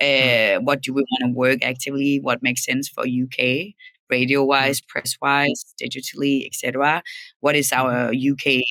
[0.01, 0.65] Uh, mm.
[0.65, 2.19] What do we want to work actively?
[2.21, 3.75] What makes sense for UK?
[4.11, 4.89] radio wise, mm.
[4.89, 7.03] press wise, digitally, etc.
[7.41, 8.63] What is our UK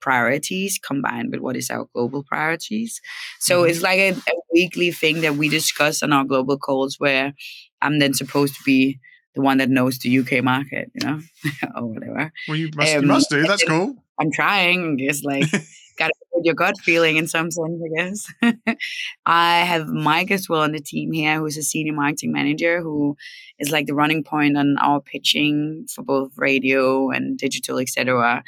[0.00, 3.00] priorities combined with what is our global priorities.
[3.40, 3.70] So mm-hmm.
[3.70, 7.34] it's like a, a, weekly thing that we discuss on our global calls where
[7.82, 8.98] I'm then supposed to be
[9.34, 11.20] the one that knows the UK market, you know,
[11.76, 12.32] or whatever.
[12.48, 13.42] Well, you must, um, you must do.
[13.42, 13.96] That's cool.
[14.18, 14.98] I'm trying.
[14.98, 15.44] Just like
[15.98, 18.56] got to put your gut feeling in some sense, I guess.
[19.26, 23.16] I have Mike as well on the team here, who's a senior marketing manager, who
[23.58, 28.42] is like the running point on our pitching for both radio and digital, etc.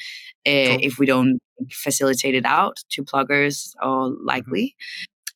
[0.47, 0.79] Eh, cool.
[0.83, 1.39] if we don't
[1.71, 4.27] facilitate it out to pluggers or mm-hmm.
[4.27, 4.77] likely.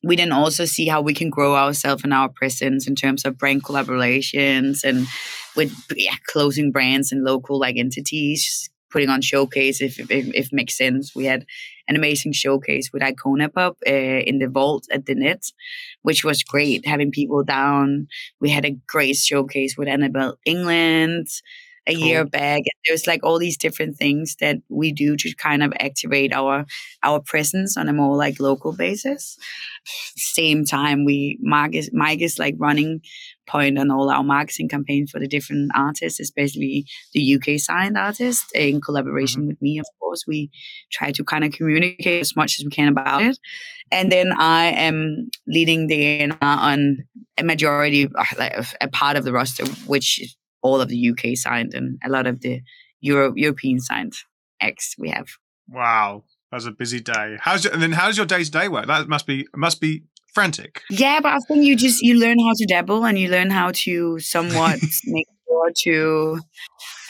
[0.03, 3.37] We then also see how we can grow ourselves and our presence in terms of
[3.37, 5.07] brand collaborations and
[5.55, 10.77] with yeah, closing brands and local like entities, putting on showcase if, if, if makes
[10.77, 11.15] sense.
[11.15, 11.45] We had
[11.87, 15.43] an amazing showcase with Icona Pop uh, in the vault at the net,
[16.01, 16.85] which was great.
[16.87, 18.07] Having people down,
[18.39, 21.27] we had a great showcase with Annabelle England
[21.87, 22.03] a cool.
[22.03, 22.61] year back.
[22.87, 26.65] There's like all these different things that we do to kind of activate our
[27.03, 29.37] our presence on a more like local basis.
[30.15, 31.39] Same time, we
[31.73, 33.01] is Mike is like running
[33.47, 38.49] point on all our marketing campaigns for the different artists, especially the UK signed artists
[38.53, 39.49] in collaboration mm-hmm.
[39.49, 39.79] with me.
[39.79, 40.49] Of course, we
[40.91, 43.37] try to kind of communicate as much as we can about it.
[43.91, 46.97] And then I am leading the on
[47.37, 51.99] a majority, like a part of the roster, which all of the UK signed and
[52.03, 52.61] a lot of the
[53.01, 54.13] Euro- European signed
[54.59, 55.27] X we have.
[55.69, 57.37] Wow, that's a busy day.
[57.39, 58.87] How's it, and then how's your day to day work?
[58.87, 60.03] That must be must be
[60.35, 60.83] frantic.
[60.91, 63.71] Yeah, but I think you just you learn how to dabble and you learn how
[63.73, 66.39] to somewhat make sure to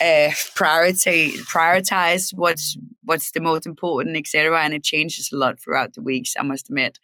[0.00, 4.62] uh, prioritize prioritize what's what's the most important, etc.
[4.62, 6.34] And it changes a lot throughout the weeks.
[6.38, 6.98] I must admit,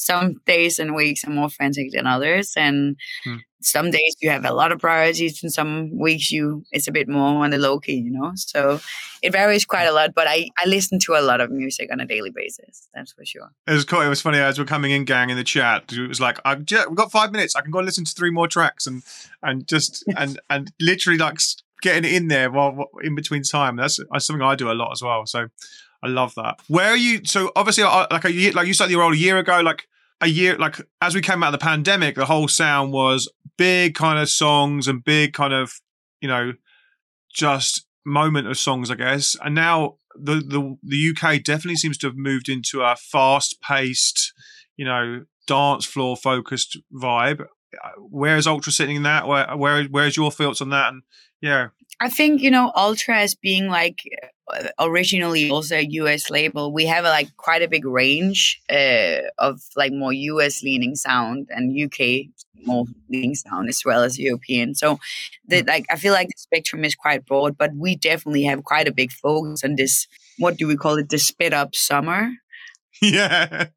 [0.00, 3.36] some days and weeks are more frantic than others, and hmm.
[3.60, 7.06] some days you have a lot of priorities, and some weeks you it's a bit
[7.06, 8.32] more on the low key, you know.
[8.34, 8.80] So
[9.22, 10.14] it varies quite a lot.
[10.14, 12.88] But I I listen to a lot of music on a daily basis.
[12.94, 13.50] That's for sure.
[13.66, 14.00] It was cool.
[14.00, 15.92] It was funny as we're coming in, gang, in the chat.
[15.92, 17.54] It was like I've just, we've got five minutes.
[17.54, 19.02] I can go listen to three more tracks and
[19.42, 21.40] and just and and literally like
[21.82, 23.76] getting in there while in between time.
[23.76, 25.26] That's, that's something I do a lot as well.
[25.26, 25.48] So
[26.02, 26.60] I love that.
[26.68, 27.20] Where are you?
[27.24, 29.60] So obviously, like a year, like you started your role a year ago.
[29.60, 29.86] Like
[30.20, 33.94] a year like as we came out of the pandemic, the whole sound was big
[33.94, 35.72] kind of songs and big kind of
[36.20, 36.52] you know
[37.32, 39.36] just moment of songs, I guess.
[39.42, 44.32] And now the the the UK definitely seems to have moved into a fast paced,
[44.76, 47.42] you know, dance floor focused vibe.
[47.42, 49.26] Uh, where's Ultra sitting in that?
[49.26, 50.92] Where where where's your thoughts on that?
[50.92, 51.02] And
[51.40, 51.68] yeah,
[52.00, 54.02] I think you know Ultra as being like
[54.78, 59.60] originally also a US label, we have a, like quite a big range uh, of
[59.76, 62.26] like more US leaning sound and UK
[62.66, 64.74] more leaning sound as well as European.
[64.74, 64.98] So
[65.48, 68.88] that like I feel like the spectrum is quite broad, but we definitely have quite
[68.88, 70.06] a big focus on this.
[70.38, 71.08] What do we call it?
[71.08, 72.30] The sped up summer.
[73.02, 73.68] Yeah.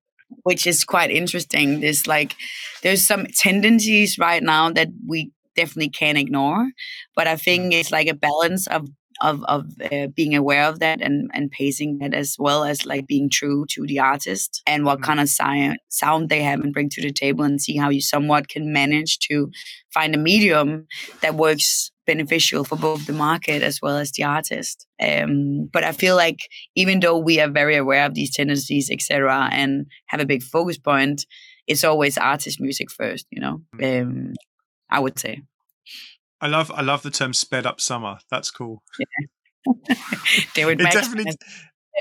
[0.42, 1.80] Which is quite interesting.
[1.80, 2.36] There's like
[2.82, 6.68] there's some tendencies right now that we definitely can't ignore.
[7.16, 8.88] But I think it's like a balance of
[9.22, 13.08] of of uh, being aware of that and and pacing that as well as like
[13.08, 15.06] being true to the artist and what mm-hmm.
[15.06, 18.02] kind of si- sound they have and bring to the table and see how you
[18.02, 19.50] somewhat can manage to
[19.94, 20.88] find a medium
[21.22, 25.92] that works beneficial for both the market as well as the artist um, but i
[25.92, 26.40] feel like
[26.76, 30.78] even though we are very aware of these tendencies etc and have a big focus
[30.78, 31.26] point
[31.66, 34.02] it's always artist music first you know mm.
[34.02, 34.34] um,
[34.94, 35.42] i would say
[36.44, 38.18] I love I love the term sped up summer.
[38.30, 38.84] That's cool.
[39.00, 39.76] Yeah.
[40.54, 41.32] David it definitely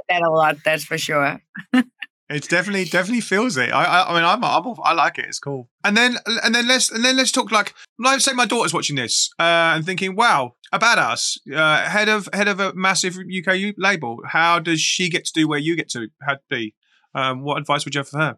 [0.09, 0.57] that a lot.
[0.65, 1.41] That's for sure.
[2.29, 3.71] It definitely definitely feels it.
[3.71, 5.27] I I, I mean I'm, I'm I like it.
[5.27, 5.69] It's cool.
[5.85, 8.97] And then and then let's and then let's talk like let's say my daughter's watching
[8.97, 13.75] this uh, and thinking, wow, a badass uh, head of head of a massive UK
[13.77, 14.23] label.
[14.27, 16.75] How does she get to do where you get to had be?
[17.15, 18.37] Um, what advice would you have for her?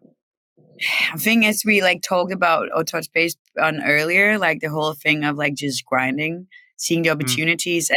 [1.13, 4.93] I think as we like talked about or touched base on earlier, like the whole
[4.93, 7.13] thing of like just grinding, seeing the mm.
[7.13, 7.89] opportunities.
[7.89, 7.95] Mm.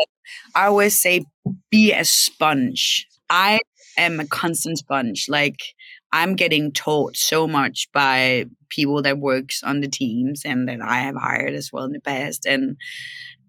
[0.54, 1.24] I always say
[1.70, 3.06] be a sponge.
[3.30, 3.60] I
[3.96, 5.26] am a constant sponge.
[5.28, 5.60] Like
[6.12, 11.00] I'm getting taught so much by people that works on the teams and that I
[11.00, 12.46] have hired as well in the past.
[12.46, 12.76] And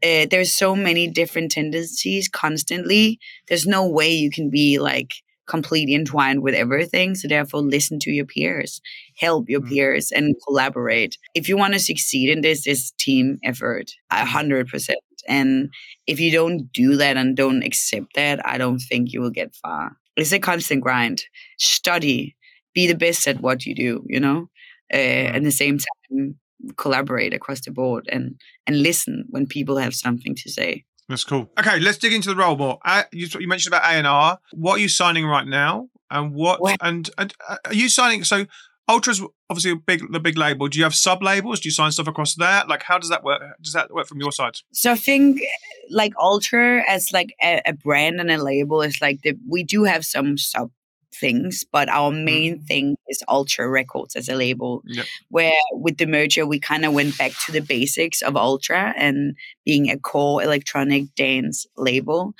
[0.04, 3.20] uh, there's so many different tendencies constantly.
[3.48, 5.14] There's no way you can be like
[5.50, 7.16] completely entwined with everything.
[7.16, 8.80] So therefore, listen to your peers,
[9.18, 9.74] help your mm-hmm.
[9.74, 11.18] peers, and collaborate.
[11.36, 15.00] If you want to succeed in this, this team effort, a hundred percent.
[15.28, 15.70] And
[16.08, 19.56] if you don't do that and don't accept that, I don't think you will get
[19.56, 19.98] far.
[20.16, 21.26] It's a constant grind.
[21.58, 22.36] Study,
[22.74, 24.04] be the best at what you do.
[24.08, 24.50] You know,
[24.94, 26.36] uh, at the same time,
[26.78, 28.36] collaborate across the board and
[28.68, 30.86] and listen when people have something to say.
[31.10, 31.50] That's cool.
[31.60, 32.78] Okay, let's dig into the role more.
[32.86, 34.40] Uh, you, you, mentioned about A and R.
[34.54, 35.90] What are you signing right now?
[36.12, 36.62] And what?
[36.82, 38.24] And, and uh, are you signing?
[38.24, 38.46] So
[38.88, 40.68] Ultra's obviously a big the big label.
[40.68, 41.60] Do you have sub labels?
[41.60, 42.68] Do you sign stuff across that?
[42.68, 43.42] Like, how does that work?
[43.62, 44.58] Does that work from your side?
[44.72, 45.42] So I think
[45.90, 49.84] like Ultra as like a, a brand and a label is like the, we do
[49.86, 50.72] have some sub
[51.20, 52.66] things, but our main mm-hmm.
[52.66, 54.82] thing is Ultra Records as a label.
[54.86, 55.06] Yep.
[55.30, 59.36] Where with the merger, we kind of went back to the basics of Ultra and
[59.66, 62.34] being a core electronic dance label.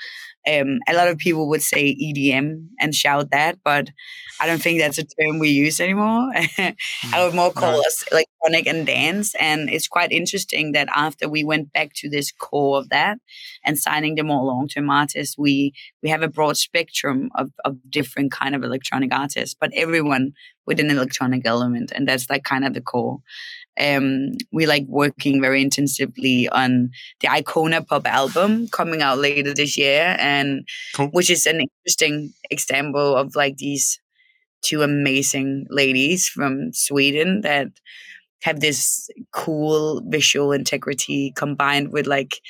[0.48, 3.90] Um, a lot of people would say EDM and shout that, but
[4.40, 6.30] I don't think that's a term we use anymore.
[6.58, 6.74] I
[7.18, 7.80] would more call no.
[7.80, 9.34] us electronic and dance.
[9.34, 13.18] And it's quite interesting that after we went back to this core of that
[13.64, 17.76] and signing the more long term artists, we we have a broad spectrum of, of
[17.90, 20.32] different kind of electronic artists, but everyone
[20.66, 23.18] with an electronic element, and that's like kind of the core.
[23.80, 26.90] Um, we like working very intensively on
[27.20, 31.08] the Icona Pop album coming out later this year, and cool.
[31.08, 33.98] which is an interesting example of like these
[34.62, 37.68] two amazing ladies from Sweden that
[38.42, 42.40] have this cool visual integrity combined with like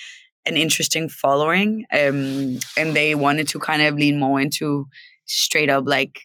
[0.46, 1.84] an interesting following.
[1.92, 4.86] Um, and they wanted to kind of lean more into
[5.26, 6.20] straight up like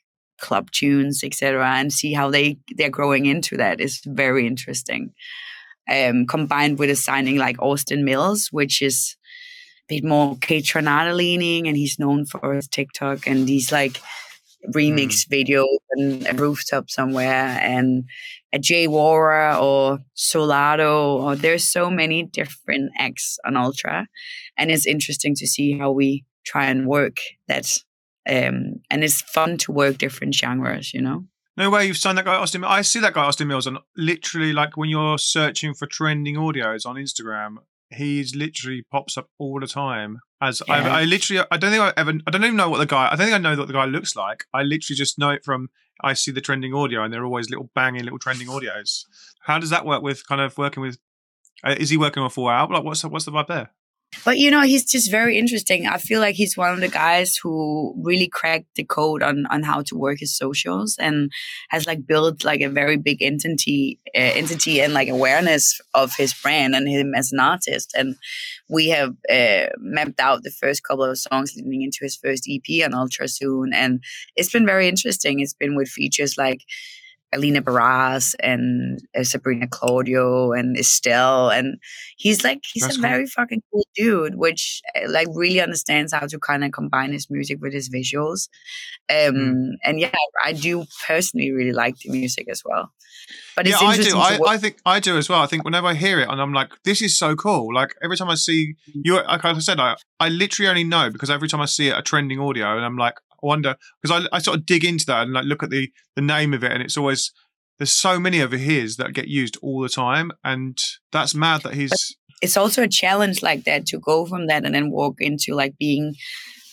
[0.45, 5.13] club tunes, etc., and see how they they're growing into that is very interesting.
[5.89, 9.15] Um, combined with a signing like Austin Mills, which is
[9.89, 14.01] a bit more Kaytranada leaning, and he's known for his TikTok and these like
[14.73, 15.29] remix mm.
[15.29, 18.05] videos and a rooftop somewhere and
[18.53, 24.07] a Jay Wara or Solado or there's so many different acts on Ultra
[24.57, 27.79] and it's interesting to see how we try and work that
[28.27, 31.25] um, and it's fun to work different genres, you know.
[31.57, 32.63] No way you've signed that guy Austin.
[32.63, 36.85] I see that guy Austin Mills on literally like when you're searching for trending audios
[36.85, 37.57] on Instagram,
[37.89, 40.19] he's literally pops up all the time.
[40.41, 40.73] As yeah.
[40.73, 43.07] I, I, literally, I don't think I ever, I don't even know what the guy.
[43.07, 44.43] I don't think I know what the guy looks like.
[44.53, 45.69] I literally just know it from
[46.01, 49.05] I see the trending audio, and they're always little banging little trending audios.
[49.43, 50.97] How does that work with kind of working with?
[51.63, 52.69] Uh, is he working on full out?
[52.69, 53.71] Like, what's the, what's the vibe there?
[54.23, 55.87] But you know, he's just very interesting.
[55.87, 59.63] I feel like he's one of the guys who really cracked the code on on
[59.63, 61.31] how to work his socials and
[61.69, 66.33] has like built like a very big entity uh, entity and like awareness of his
[66.33, 67.93] brand and him as an artist.
[67.95, 68.15] And
[68.69, 72.85] we have uh, mapped out the first couple of songs leading into his first EP
[72.85, 74.03] on Ultra soon, and
[74.35, 75.39] it's been very interesting.
[75.39, 76.61] It's been with features like
[77.35, 81.49] Alina Baraz and uh, Sabrina Claudio and Estelle.
[81.49, 81.77] And
[82.17, 83.09] he's like, he's That's a cool.
[83.09, 87.29] very fucking cool dude, which uh, like really understands how to kind of combine his
[87.29, 88.49] music with his visuals.
[89.09, 89.69] Um, mm.
[89.83, 90.11] And yeah,
[90.43, 92.91] I do personally really like the music as well.
[93.55, 94.17] But yeah, I do.
[94.17, 95.41] I, I, think I do as well.
[95.41, 97.73] I think whenever I hear it and I'm like, this is so cool.
[97.73, 101.29] Like every time I see you, like I said, I, I literally only know because
[101.29, 103.15] every time I see it, a trending audio, and I'm like,
[103.45, 106.21] wonder because I, I sort of dig into that and like look at the the
[106.21, 107.31] name of it, and it's always
[107.77, 110.77] there's so many of his that get used all the time, and
[111.11, 111.93] that's mad that he's.
[112.41, 115.77] It's also a challenge like that to go from that and then walk into like
[115.77, 116.15] being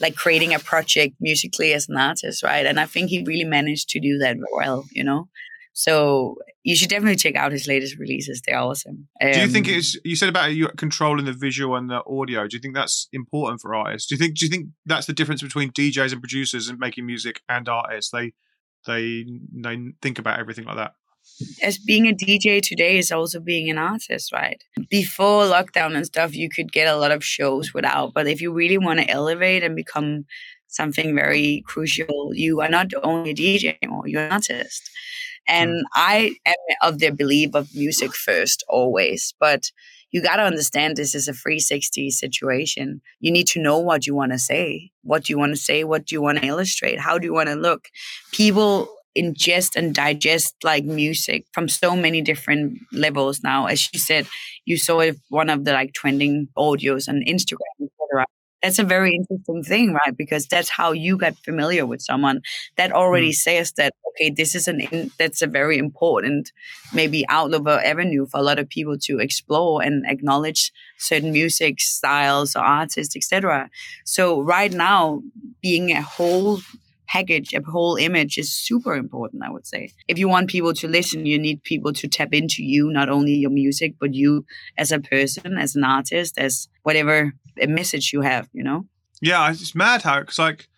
[0.00, 2.66] like creating a project musically as an artist, right?
[2.66, 5.28] And I think he really managed to do that well, you know.
[5.74, 8.42] So you should definitely check out his latest releases.
[8.42, 9.08] They're awesome.
[9.20, 12.02] Um, do you think um, it's you said about you controlling the visual and the
[12.06, 12.46] audio?
[12.46, 14.08] Do you think that's important for artists?
[14.08, 17.06] Do you think do you think that's the difference between DJs and producers and making
[17.06, 18.10] music and artists?
[18.10, 18.32] They
[18.86, 20.92] they they think about everything like that.
[21.62, 24.62] As being a DJ today is also being an artist, right?
[24.90, 28.12] Before lockdown and stuff, you could get a lot of shows without.
[28.12, 30.24] But if you really want to elevate and become
[30.66, 34.90] something very crucial, you are not only a DJ anymore, you're an artist.
[35.48, 35.82] And mm.
[35.94, 39.34] I am of the belief of music first, always.
[39.38, 39.70] But
[40.10, 43.00] you got to understand this is a 360 situation.
[43.20, 44.90] You need to know what you want to say.
[45.02, 45.84] What do you want to say?
[45.84, 47.00] What do you want to illustrate?
[47.00, 47.88] How do you want to look?
[48.30, 53.66] People ingest and digest like music from so many different levels now.
[53.66, 54.26] As you said,
[54.64, 58.26] you saw one of the like trending audios on Instagram, etc
[58.62, 60.16] that's a very interesting thing, right?
[60.16, 62.42] Because that's how you get familiar with someone.
[62.76, 63.34] That already mm.
[63.34, 66.52] says that okay, this is an in, that's a very important
[66.94, 71.80] maybe outlook or avenue for a lot of people to explore and acknowledge certain music
[71.80, 73.68] styles or artists, etc.
[74.04, 75.22] So right now,
[75.60, 76.60] being a whole
[77.12, 79.90] package, a whole image is super important, I would say.
[80.08, 83.34] If you want people to listen, you need people to tap into you, not only
[83.34, 84.46] your music, but you
[84.78, 88.86] as a person, as an artist, as whatever a message you have, you know?
[89.20, 90.68] Yeah, it's mad how it's like,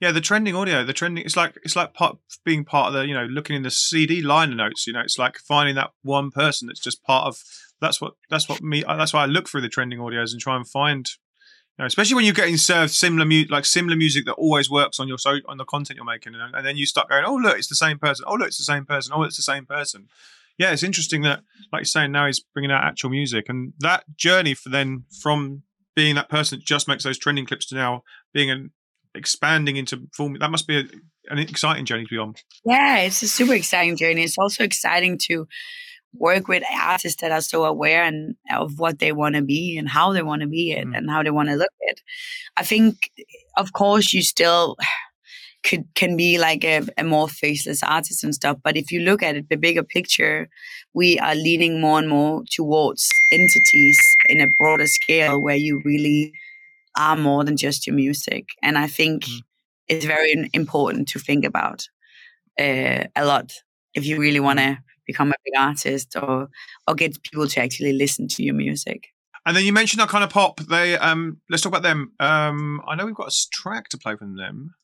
[0.00, 3.06] yeah, the trending audio, the trending, it's like, it's like part, being part of the,
[3.06, 6.30] you know, looking in the CD liner notes, you know, it's like finding that one
[6.30, 7.42] person that's just part of,
[7.80, 10.54] that's what, that's what me, that's why I look through the trending audios and try
[10.54, 11.10] and find
[11.86, 15.18] especially when you're getting served similar music, like similar music that always works on your
[15.18, 17.68] so on the content you're making, and, and, then you start going, "Oh, look, it's
[17.68, 18.24] the same person.
[18.28, 19.12] Oh, look, it's the same person.
[19.14, 20.08] Oh, it's the same person."
[20.58, 24.04] Yeah, it's interesting that, like you're saying, now he's bringing out actual music, and that
[24.16, 25.62] journey for then from
[25.96, 28.70] being that person that just makes those trending clips to now being an
[29.14, 30.34] expanding into full.
[30.38, 30.84] That must be a,
[31.30, 32.34] an exciting journey to be on.
[32.64, 34.22] Yeah, it's a super exciting journey.
[34.22, 35.46] It's also exciting to
[36.14, 39.88] work with artists that are so aware and of what they want to be and
[39.88, 40.96] how they want to be it mm.
[40.96, 42.00] and how they want to look it.
[42.56, 43.10] I think,
[43.56, 44.76] of course, you still
[45.62, 48.56] could can be like a, a, more faceless artist and stuff.
[48.64, 50.48] But if you look at it, the bigger picture,
[50.94, 53.98] we are leaning more and more towards entities
[54.30, 56.32] in a broader scale where you really
[56.96, 58.46] are more than just your music.
[58.62, 59.40] And I think mm.
[59.86, 61.86] it's very important to think about
[62.58, 63.52] uh, a lot
[63.94, 64.78] if you really want to
[65.10, 66.48] become a big artist or
[66.86, 69.08] or get people to actually listen to your music.
[69.46, 70.60] And then you mentioned that kind of pop.
[70.60, 72.12] They um, let's talk about them.
[72.20, 74.74] Um, I know we've got a track to play from them.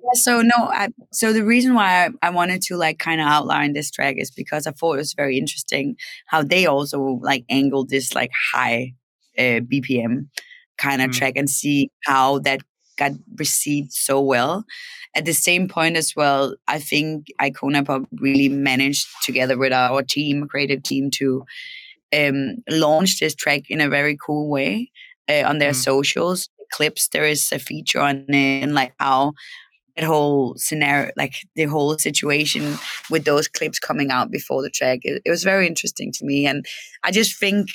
[0.00, 3.26] Yeah, so no, I, so the reason why I, I wanted to like kind of
[3.26, 7.44] outline this track is because I thought it was very interesting how they also like
[7.48, 8.94] angled this like high
[9.38, 10.28] uh, BPM
[10.76, 11.14] kind of mm.
[11.14, 12.60] track and see how that
[12.98, 14.64] got received so well.
[15.14, 20.46] At the same point as well, I think Icona-Pop really managed together with our team,
[20.46, 21.44] creative team, to
[22.14, 24.90] um, launch this track in a very cool way
[25.28, 25.76] uh, on their mm.
[25.76, 26.48] socials.
[26.70, 29.32] Clips, there is a feature on it, and like how
[29.96, 32.76] that whole scenario, like the whole situation
[33.10, 36.46] with those clips coming out before the track, it, it was very interesting to me.
[36.46, 36.66] And
[37.02, 37.68] I just think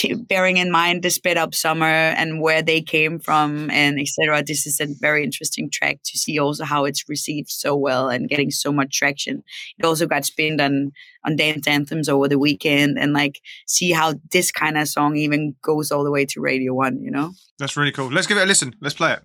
[0.00, 4.42] t- bearing in mind the sped up summer and where they came from and etc.
[4.42, 8.28] This is a very interesting track to see also how it's received so well and
[8.28, 9.42] getting so much traction.
[9.78, 10.92] It also got spinned on
[11.24, 15.54] on dance anthems over the weekend and like see how this kind of song even
[15.60, 17.02] goes all the way to Radio One.
[17.02, 18.10] You know, that's really cool.
[18.10, 18.74] Let's give it a listen.
[18.80, 19.20] Let's play it.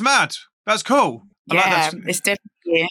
[0.00, 0.34] Mad.
[0.66, 1.22] That's cool.
[1.50, 2.88] I yeah, like it's definitely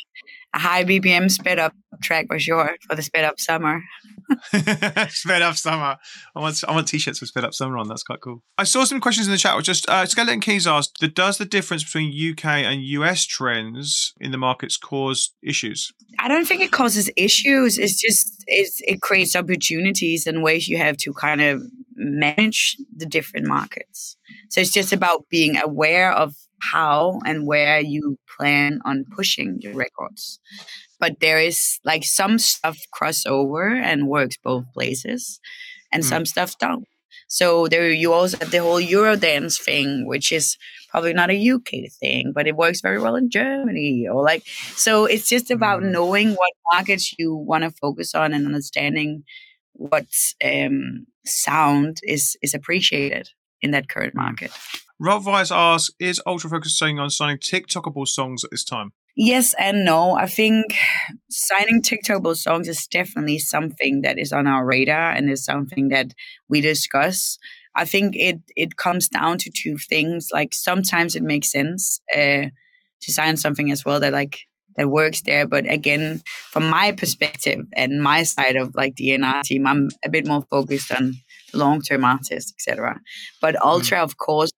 [0.54, 3.82] a high BPM sped up track for sure for the sped up summer.
[5.10, 5.98] sped up summer.
[6.36, 7.88] I want I want t-shirts with sped up summer on.
[7.88, 8.44] That's quite cool.
[8.58, 9.56] I saw some questions in the chat.
[9.56, 14.32] Which just uh, Skeleton Keys asked, "Does the difference between UK and US trends in
[14.32, 17.78] the markets cause issues?" I don't think it causes issues.
[17.78, 21.64] It's just it's, it creates opportunities and ways you have to kind of
[21.96, 24.18] manage the different markets.
[24.50, 29.74] So it's just about being aware of how and where you plan on pushing your
[29.74, 30.40] records
[31.00, 35.40] but there is like some stuff crossover and works both places
[35.92, 36.08] and mm.
[36.08, 36.86] some stuff don't
[37.28, 40.58] so there you also have the whole eurodance thing which is
[40.90, 44.44] probably not a uk thing but it works very well in germany or like
[44.76, 45.92] so it's just about mm.
[45.92, 49.24] knowing what markets you want to focus on and understanding
[49.74, 50.06] what
[50.44, 53.30] um, sound is is appreciated
[53.62, 54.22] in that current mm.
[54.22, 54.52] market
[55.04, 58.92] Rob Weiss asks, is Ultra Focus saying on signing TikTokable songs at this time?
[59.16, 60.16] Yes and no.
[60.16, 60.76] I think
[61.28, 66.14] signing TikTokable songs is definitely something that is on our radar and is something that
[66.50, 67.40] we discuss.
[67.76, 70.30] I think it it comes down to two things.
[70.32, 72.54] Like sometimes it makes sense uh,
[73.02, 74.42] to sign something as well that like
[74.76, 75.48] that works there.
[75.48, 76.22] But again,
[76.52, 80.46] from my perspective and my side of like the A&R team, I'm a bit more
[80.52, 81.16] focused on
[81.54, 83.00] long term artists, etc.
[83.42, 83.56] But.
[83.64, 84.04] Ultra, mm.
[84.04, 84.52] of course,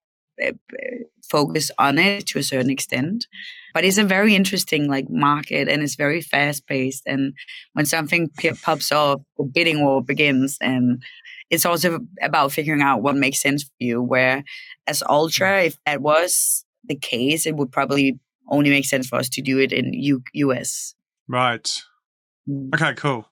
[1.30, 3.28] focus on it to a certain extent.
[3.74, 7.34] But it's a very interesting like market and it's very fast paced and
[7.74, 8.30] when something
[8.62, 11.02] pops off the bidding war begins and
[11.50, 14.44] it's also about figuring out what makes sense for you where
[14.88, 18.20] as ultra if that was the case it would probably
[18.50, 20.94] only make sense for us to do it in U- us
[21.28, 21.82] right.
[22.48, 22.74] Mm.
[22.76, 23.26] okay cool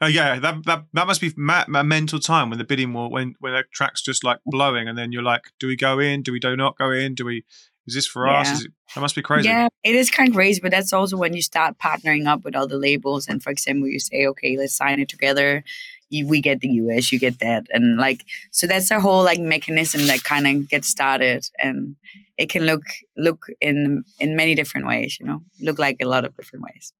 [0.00, 3.10] Oh yeah, that that that must be ma- a mental time when the bidding war
[3.10, 6.22] when when the track's just like blowing, and then you're like, do we go in?
[6.22, 7.14] Do we do not go in?
[7.14, 7.44] Do we?
[7.86, 8.40] Is this for yeah.
[8.40, 8.64] us?
[8.64, 9.48] It, that must be crazy.
[9.48, 12.56] Yeah, it is kind of crazy, but that's also when you start partnering up with
[12.56, 15.62] other labels, and for example, you say, okay, let's sign it together.
[16.10, 19.40] You, we get the US, you get that, and like so that's a whole like
[19.40, 21.94] mechanism that kind of gets started, and
[22.36, 22.82] it can look
[23.16, 25.18] look in in many different ways.
[25.20, 26.92] You know, look like a lot of different ways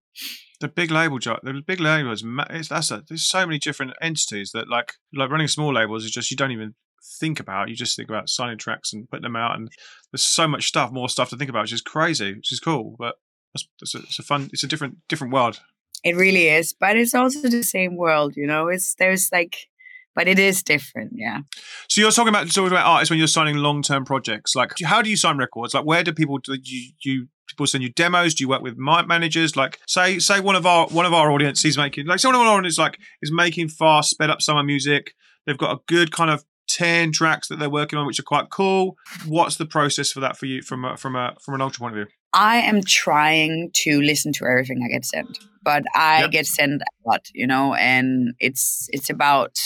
[0.65, 4.53] the big label job, the big labels, it's, that's a, there's so many different entities
[4.53, 6.75] that like like running small labels is just you don't even
[7.21, 7.69] think about.
[7.69, 9.69] You just think about signing tracks and putting them out, and
[10.11, 12.97] there's so much stuff, more stuff to think about, which is crazy, which is cool.
[12.99, 13.17] But
[13.55, 15.61] it's, a, it's a fun, it's a different different world.
[16.03, 18.35] It really is, but it's also the same world.
[18.35, 19.69] You know, it's there's like
[20.15, 21.41] but it is different yeah
[21.89, 25.11] so you're talking about talking about artists when you're signing long-term projects like how do
[25.11, 28.35] you sign records like where do people do you, you people send you demos?
[28.35, 29.57] Do you work with my managers?
[29.57, 32.47] Like, say, say one of our one of our audience is making like someone of
[32.47, 35.15] our audience like is making fast, sped up summer music.
[35.47, 38.51] They've got a good kind of ten tracks that they're working on, which are quite
[38.51, 38.97] cool.
[39.27, 41.97] What's the process for that for you from a, from a from an ultra point
[41.97, 42.13] of view?
[42.33, 46.31] I am trying to listen to everything I get sent, but I yep.
[46.33, 49.57] get sent a lot, you know, and it's it's about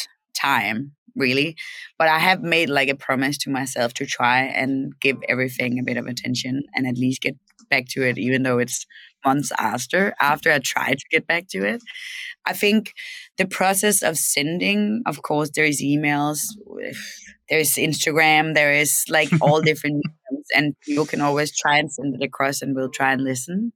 [0.40, 1.56] time really
[1.98, 5.82] but i have made like a promise to myself to try and give everything a
[5.82, 7.36] bit of attention and at least get
[7.68, 8.86] back to it, even though it's
[9.24, 11.82] months after after I tried to get back to it.
[12.46, 12.92] I think
[13.36, 16.40] the process of sending, of course, there is emails,
[17.48, 20.02] there's Instagram, there is like all different
[20.54, 23.72] and people can always try and send it across, and we'll try and listen.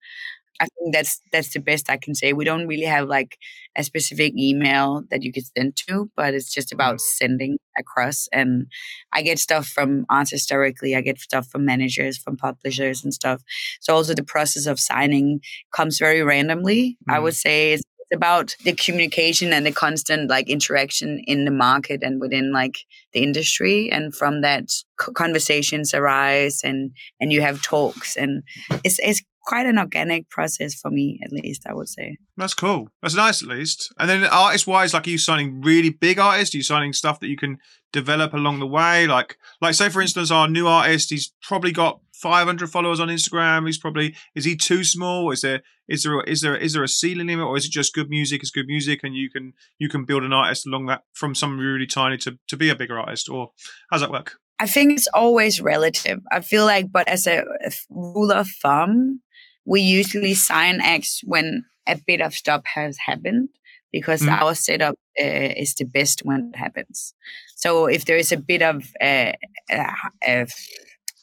[0.60, 2.32] I think that's that's the best I can say.
[2.32, 3.38] We don't really have like
[3.76, 7.24] a specific email that you can send to, but it's just about mm-hmm.
[7.24, 8.28] sending across.
[8.32, 8.66] And
[9.12, 10.94] I get stuff from artists directly.
[10.94, 13.42] I get stuff from managers, from publishers, and stuff.
[13.80, 15.40] So also the process of signing
[15.74, 16.96] comes very randomly.
[17.08, 17.14] Mm.
[17.14, 17.82] I would say it's
[18.12, 22.76] about the communication and the constant like interaction in the market and within like
[23.12, 24.70] the industry and from that
[25.14, 28.42] conversations arise and and you have talks and
[28.84, 32.16] it's it's quite an organic process for me, at least, I would say.
[32.36, 32.88] That's cool.
[33.02, 33.92] That's nice, at least.
[33.98, 36.54] And then artist wise, like, are you signing really big artists?
[36.54, 37.58] Are you signing stuff that you can
[37.92, 39.06] develop along the way?
[39.06, 43.66] Like, like say, for instance, our new artist, he's probably got 500 followers on Instagram.
[43.66, 45.30] He's probably, is he too small?
[45.30, 47.94] Is there, is there, is there, is there a ceiling limit or is it just
[47.94, 51.02] good music is good music and you can, you can build an artist along that
[51.12, 53.28] from some really tiny to, to be a bigger artist?
[53.28, 53.50] Or
[53.90, 54.36] how's that work?
[54.62, 56.20] I think it's always relative.
[56.30, 57.42] I feel like, but as a
[57.90, 59.20] rule of thumb,
[59.64, 63.48] we usually sign acts when a bit of stop has happened
[63.92, 64.30] because mm.
[64.30, 67.14] our setup uh, is the best when it happens.
[67.56, 69.32] So if there is a bit of uh,
[69.70, 70.46] uh,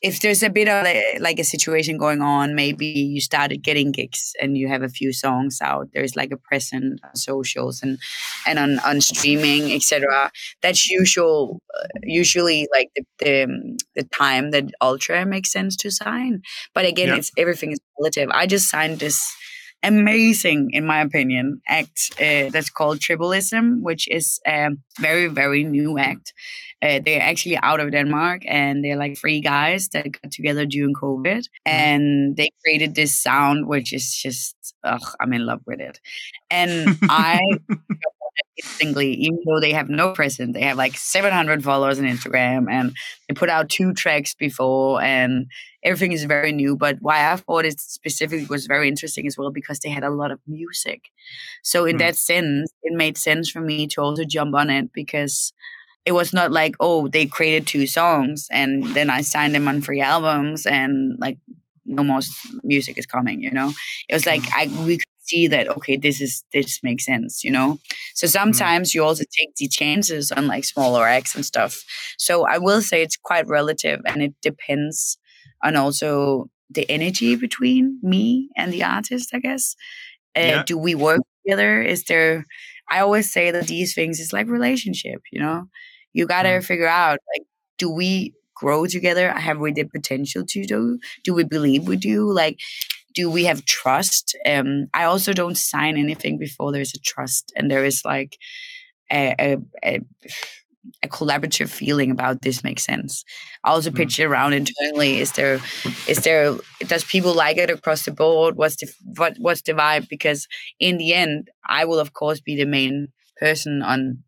[0.02, 3.92] if there's a bit of a, like a situation going on, maybe you started getting
[3.92, 5.90] gigs and you have a few songs out.
[5.94, 8.00] There's like a present on socials and
[8.48, 10.32] and on, on streaming, etc.
[10.62, 11.60] That's usual.
[11.78, 16.42] Uh, usually, like the, the the time that Ultra makes sense to sign.
[16.74, 18.30] But again, it's everything is relative.
[18.32, 19.30] I just signed this
[19.84, 24.70] amazing, in my opinion, act uh, that's called Tribalism, which is a
[25.00, 26.34] very, very new act.
[26.82, 30.94] Uh, they're actually out of Denmark and they're like three guys that got together during
[30.94, 31.66] COVID mm-hmm.
[31.66, 34.56] and they created this sound, which is just,
[34.86, 36.00] ugh, I'm in love with it.
[36.50, 37.40] And I
[38.58, 42.96] instantly, even though they have no presence, they have like 700 followers on Instagram and
[43.28, 45.48] they put out two tracks before and
[45.84, 46.76] everything is very new.
[46.76, 50.10] But why I thought it specifically was very interesting as well because they had a
[50.10, 51.04] lot of music.
[51.64, 52.00] So in mm.
[52.00, 55.54] that sense, it made sense for me to also jump on it because
[56.06, 59.82] it was not like oh they created two songs and then I signed them on
[59.82, 61.38] free albums and like
[61.86, 62.22] no more
[62.64, 63.42] music is coming.
[63.42, 63.74] You know,
[64.08, 67.44] it was like I we could see that okay this is this makes sense.
[67.44, 67.80] You know,
[68.16, 68.30] so mm.
[68.30, 68.96] sometimes mm.
[68.96, 71.84] you also take the chances on like smaller acts and stuff.
[72.18, 75.18] So I will say it's quite relative and it depends
[75.64, 79.30] on also the energy between me and the artist.
[79.34, 79.76] I guess.
[80.38, 80.64] Uh, yeah.
[80.64, 81.82] Do we work together?
[81.82, 82.46] Is there
[82.90, 85.66] I always say that these things is like relationship, you know.
[86.14, 86.64] You gotta mm.
[86.64, 87.46] figure out like,
[87.78, 89.32] do we grow together?
[89.32, 91.00] Have we the potential to do?
[91.24, 92.32] Do we believe we do?
[92.32, 92.60] Like,
[93.16, 94.36] do we have trust?
[94.46, 98.38] Um, I also don't sign anything before there's a trust and there is like
[99.12, 100.00] a, a, a
[101.04, 103.24] a collaborative feeling about this makes sense.
[103.64, 103.96] I also mm.
[103.96, 105.20] pitch it around internally.
[105.20, 105.60] Is there,
[106.08, 108.56] is there, does people like it across the board?
[108.56, 110.08] What's the, what, what's the vibe?
[110.10, 110.48] Because
[110.80, 114.24] in the end, I will of course be the main person on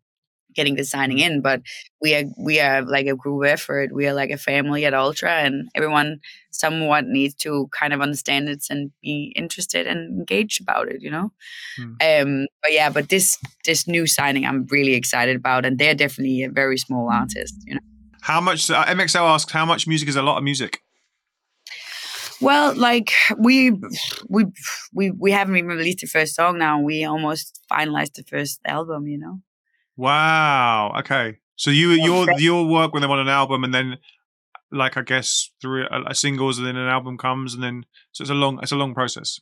[0.54, 1.60] getting the signing in but
[2.00, 5.30] we are we are like a group effort we are like a family at ultra
[5.30, 6.18] and everyone
[6.50, 11.10] somewhat needs to kind of understand it and be interested and engaged about it you
[11.10, 11.32] know
[11.76, 11.94] hmm.
[12.00, 16.42] um but yeah but this this new signing i'm really excited about and they're definitely
[16.42, 17.80] a very small artist you know
[18.20, 20.80] how much uh, mxl asks how much music is a lot of music
[22.42, 23.70] well, like we
[24.28, 24.46] we
[24.92, 26.80] we we haven't even released the first song now.
[26.80, 29.40] We almost finalized the first album, you know.
[29.96, 30.94] Wow.
[31.00, 31.38] Okay.
[31.56, 33.98] So you your your work with them on an album, and then
[34.70, 38.22] like I guess through a, a singles, and then an album comes, and then so
[38.22, 39.40] it's a long it's a long process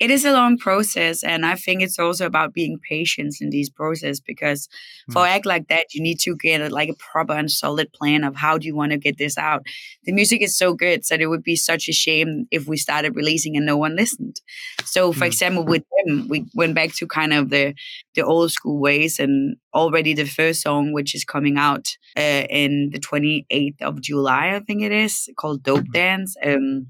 [0.00, 3.68] it is a long process and i think it's also about being patient in these
[3.68, 4.66] process because
[5.08, 5.12] mm.
[5.12, 8.24] for act like that you need to get a, like a proper and solid plan
[8.24, 9.62] of how do you want to get this out
[10.04, 13.14] the music is so good that it would be such a shame if we started
[13.14, 14.40] releasing and no one listened
[14.84, 15.28] so for mm.
[15.28, 17.74] example with them we went back to kind of the
[18.14, 22.90] the old school ways and already the first song which is coming out uh, in
[22.92, 25.92] the 28th of july i think it is called dope mm-hmm.
[25.92, 26.86] dance um,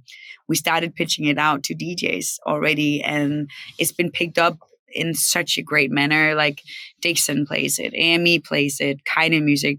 [0.50, 3.48] we started pitching it out to DJs already, and
[3.78, 4.58] it's been picked up
[4.92, 6.34] in such a great manner.
[6.34, 6.62] Like
[7.00, 9.78] Dixon plays it, AME plays it, Keinemusik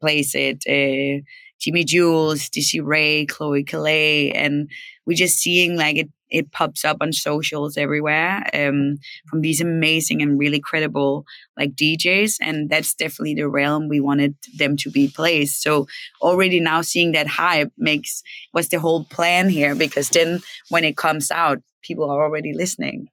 [0.00, 1.24] plays it, uh,
[1.60, 4.70] Jimi Jules, DC Ray, Chloe Caillet, and
[5.06, 10.20] we're just seeing like it it pops up on socials everywhere um, from these amazing
[10.20, 11.24] and really credible
[11.56, 15.62] like DJs, and that's definitely the realm we wanted them to be placed.
[15.62, 15.86] So
[16.20, 18.22] already now seeing that hype makes
[18.52, 23.08] what's the whole plan here because then when it comes out, people are already listening,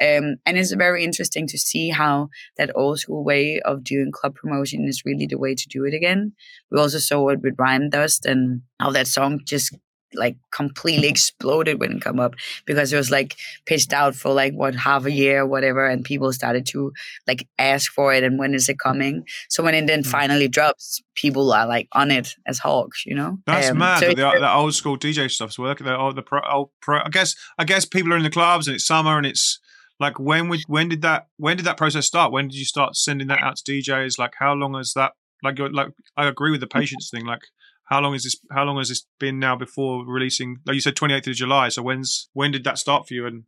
[0.00, 4.36] um, and it's very interesting to see how that old school way of doing club
[4.36, 6.34] promotion is really the way to do it again.
[6.70, 9.74] We also saw it with Rhyme Dust and how that song just
[10.14, 12.34] like completely exploded when it come up
[12.66, 13.36] because it was like
[13.66, 16.92] pitched out for like what half a year or whatever and people started to
[17.26, 19.24] like ask for it and when is it coming?
[19.48, 20.06] So when it then mm.
[20.06, 23.38] finally drops people are like on it as hawks you know?
[23.46, 26.40] That's um, mad so the, the, old school dj stuff's working the old the pro,
[26.50, 29.26] old pro i guess i guess people are in the clubs and it's summer and
[29.26, 29.60] it's
[30.00, 32.32] like when we when did that when did that process start?
[32.32, 35.12] When did you start sending that out to djs like how long has that
[35.44, 37.42] like like i agree with the patience thing like
[37.90, 38.36] how long is this?
[38.52, 40.58] How long has this been now before releasing?
[40.64, 41.68] Like you said, twenty eighth of July.
[41.70, 43.44] So when's when did that start for you, and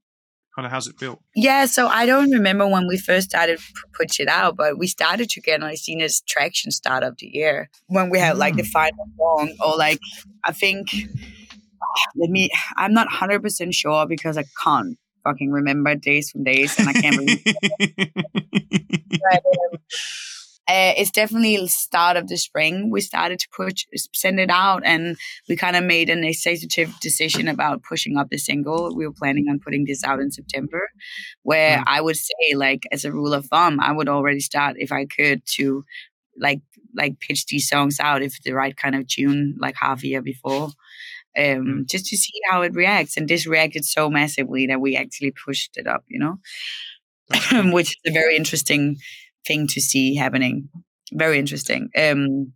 [0.55, 1.23] kind of how's it feel?
[1.37, 3.61] Yeah, so I don't remember when we first started
[3.95, 7.27] put it out, but we started to get like seen as traction start of the
[7.27, 8.73] year when we had like the mm.
[8.73, 10.01] final song, or like
[10.45, 10.89] I think.
[12.17, 12.49] Let me.
[12.77, 16.93] I'm not hundred percent sure because I can't fucking remember days from days, and I
[16.93, 17.43] can't remember.
[19.11, 19.79] but, um,
[20.69, 22.91] uh, it's definitely start of the spring.
[22.91, 23.85] We started to push,
[24.15, 25.17] send it out, and
[25.49, 28.95] we kind of made an executive decision about pushing up the single.
[28.95, 30.89] We were planning on putting this out in September,
[31.43, 31.85] where mm.
[31.87, 35.07] I would say, like as a rule of thumb, I would already start if I
[35.07, 35.85] could to
[36.39, 36.61] like
[36.95, 40.23] like pitch these songs out if the right kind of tune like half a year
[40.23, 40.71] before
[41.37, 41.89] um, Mm.
[41.89, 43.17] just to see how it reacts.
[43.17, 46.39] And this reacted so massively that we actually pushed it up, you know,
[47.73, 48.97] which is a very interesting
[49.47, 50.69] thing to see happening.
[51.13, 51.91] Very interesting.
[51.97, 52.53] Um,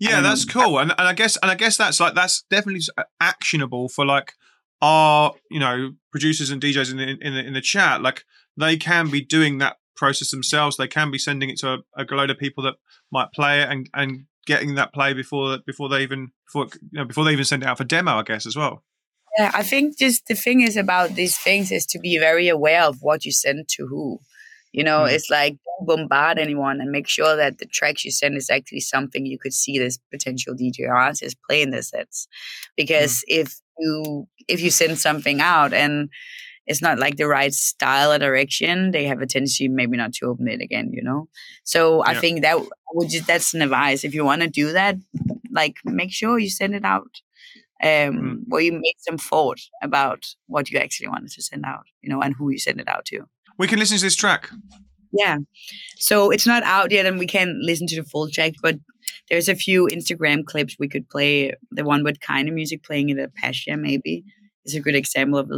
[0.00, 2.82] Yeah, that's Um, cool, and and I guess and I guess that's like that's definitely
[3.20, 4.34] actionable for like
[4.80, 8.00] our you know producers and DJs in the in the in the chat.
[8.02, 8.24] Like
[8.56, 10.76] they can be doing that process themselves.
[10.76, 12.74] They can be sending it to a, a load of people that
[13.10, 17.04] might play it and and getting that play before before they even before you know
[17.04, 18.12] before they even send it out for demo.
[18.18, 18.84] I guess as well.
[19.36, 22.82] Yeah, I think just the thing is about these things is to be very aware
[22.82, 24.20] of what you send to who.
[24.72, 25.12] You know, Mm.
[25.12, 28.80] it's like don't bombard anyone and make sure that the tracks you send is actually
[28.80, 32.28] something you could see this potential DJ artist play in their sets.
[32.76, 36.08] Because if you if you send something out and
[36.66, 40.26] it's not like the right style or direction, they have a tendency maybe not to
[40.26, 41.28] open it again, you know?
[41.64, 42.58] So I think that
[42.92, 44.04] would just that's an advice.
[44.04, 44.96] If you want to do that,
[45.50, 47.10] like make sure you send it out
[47.82, 48.38] um, Mm.
[48.48, 52.20] where you make some thought about what you actually wanted to send out, you know,
[52.20, 53.26] and who you send it out to.
[53.58, 54.50] We can listen to this track.
[55.12, 55.38] Yeah.
[55.96, 58.76] So it's not out yet and we can't listen to the full track, but
[59.30, 61.52] there's a few Instagram clips we could play.
[61.70, 64.24] The one with Keinemusik playing in at Pacha, maybe,
[64.64, 65.50] is a good example of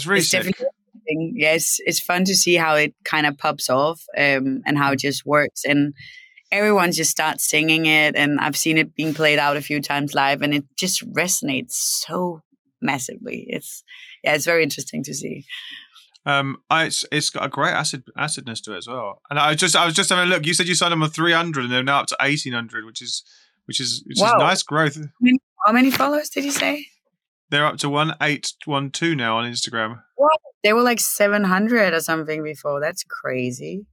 [0.00, 0.44] That's really it's sick.
[0.44, 4.92] definitely yes it's fun to see how it kind of pops off um, and how
[4.92, 5.92] it just works and
[6.52, 10.14] everyone just starts singing it and i've seen it being played out a few times
[10.14, 12.40] live and it just resonates so
[12.80, 13.82] massively it's
[14.24, 15.44] yeah it's very interesting to see
[16.26, 19.22] Um, I, it's it's got a great acid acidness to it as well.
[19.30, 20.46] And I just I was just having a look.
[20.46, 22.84] You said you signed them on three hundred, and they're now up to eighteen hundred,
[22.84, 23.24] which is
[23.64, 24.98] which is which is nice growth.
[25.64, 26.86] how many followers did you say
[27.50, 30.02] They're up to one eight one two now on Instagram.
[30.16, 30.38] What?
[30.62, 33.86] they were like 700 or something before that's crazy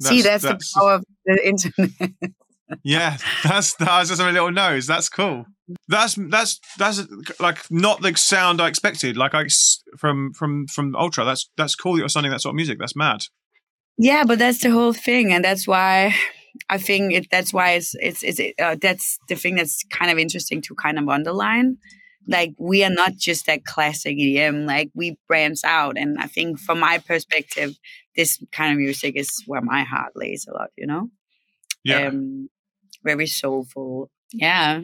[0.00, 2.10] see That's- that's, that's- the power of the internet
[2.82, 4.86] Yeah, that's that was just a little nose.
[4.86, 5.44] That's cool.
[5.88, 7.02] That's that's that's
[7.38, 9.14] like not the sound I expected.
[9.16, 9.46] Like I
[9.98, 11.26] from from from Ultra.
[11.26, 11.94] That's that's cool.
[11.94, 12.78] that You're sounding that sort of music.
[12.78, 13.24] That's mad.
[13.98, 16.14] Yeah, but that's the whole thing, and that's why
[16.70, 17.26] I think it.
[17.30, 20.98] That's why it's it's it's uh, that's the thing that's kind of interesting to kind
[20.98, 21.76] of underline.
[22.28, 24.66] Like we are not just that classic EDM.
[24.66, 27.76] Like we branch out, and I think from my perspective,
[28.16, 30.70] this kind of music is where my heart lays a lot.
[30.76, 31.08] You know,
[31.84, 32.48] Yeah, um,
[33.04, 34.10] very soulful.
[34.32, 34.82] Yeah,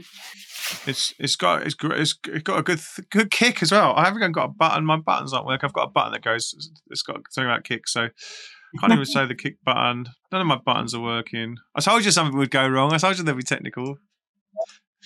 [0.86, 2.80] it's it's got it's it's, it's got a good
[3.11, 3.95] good kick as well.
[3.95, 4.84] I haven't even got a button.
[4.84, 5.66] My buttons aren't working.
[5.66, 6.55] I've got a button that goes.
[6.91, 7.89] It's got something about kick.
[7.89, 10.07] So I can't even say the kick button.
[10.32, 11.57] None of my buttons are working.
[11.74, 12.93] I told you something would go wrong.
[12.93, 13.97] I told you they'd be technical.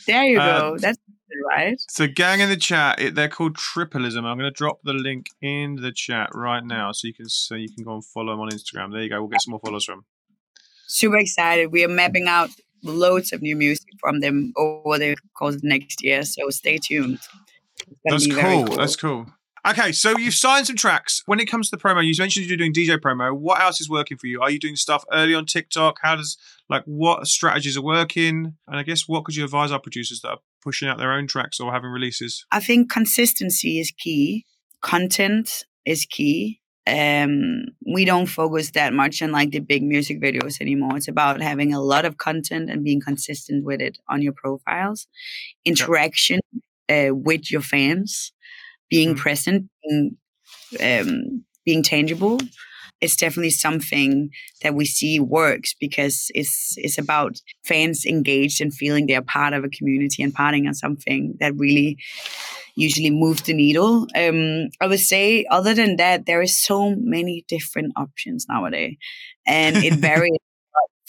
[0.06, 0.78] there you Uh, go.
[0.78, 0.98] That's
[1.46, 1.80] right.
[1.88, 4.24] So, gang in the chat, it, they're called Tripleism.
[4.24, 7.54] I'm going to drop the link in the chat right now, so you can so
[7.54, 8.92] you can go and follow them on Instagram.
[8.92, 9.20] There you go.
[9.20, 10.04] We'll get some more followers from.
[10.86, 11.72] super excited.
[11.72, 12.50] We are mapping out
[12.82, 16.24] loads of new music from them over the course of next year.
[16.24, 17.18] So stay tuned.
[18.04, 18.76] That's very cool.
[18.76, 19.26] That's cool.
[19.64, 21.22] Okay, so you've signed some tracks.
[21.26, 23.32] When it comes to the promo, you mentioned you're doing DJ promo.
[23.32, 24.40] What else is working for you?
[24.40, 25.98] Are you doing stuff early on TikTok?
[26.02, 26.36] How does
[26.68, 28.56] like what strategies are working?
[28.66, 31.28] And I guess what could you advise our producers that are pushing out their own
[31.28, 32.44] tracks or having releases?
[32.50, 34.46] I think consistency is key.
[34.80, 36.60] Content is key.
[36.84, 40.96] Um, we don't focus that much on like the big music videos anymore.
[40.96, 45.06] It's about having a lot of content and being consistent with it on your profiles.
[45.64, 46.40] Interaction
[46.88, 48.32] uh, with your fans,
[48.93, 49.18] being Mhm.
[49.18, 50.18] present, being,
[50.80, 52.38] um, being tangible.
[53.01, 54.30] It's definitely something
[54.62, 59.64] that we see works because it's it's about fans engaged and feeling they're part of
[59.64, 61.99] a community and parting on something that really
[62.76, 64.07] usually moves the needle.
[64.16, 68.97] Um, I would say, other than that, there is so many different options nowadays,
[69.47, 70.38] and it varies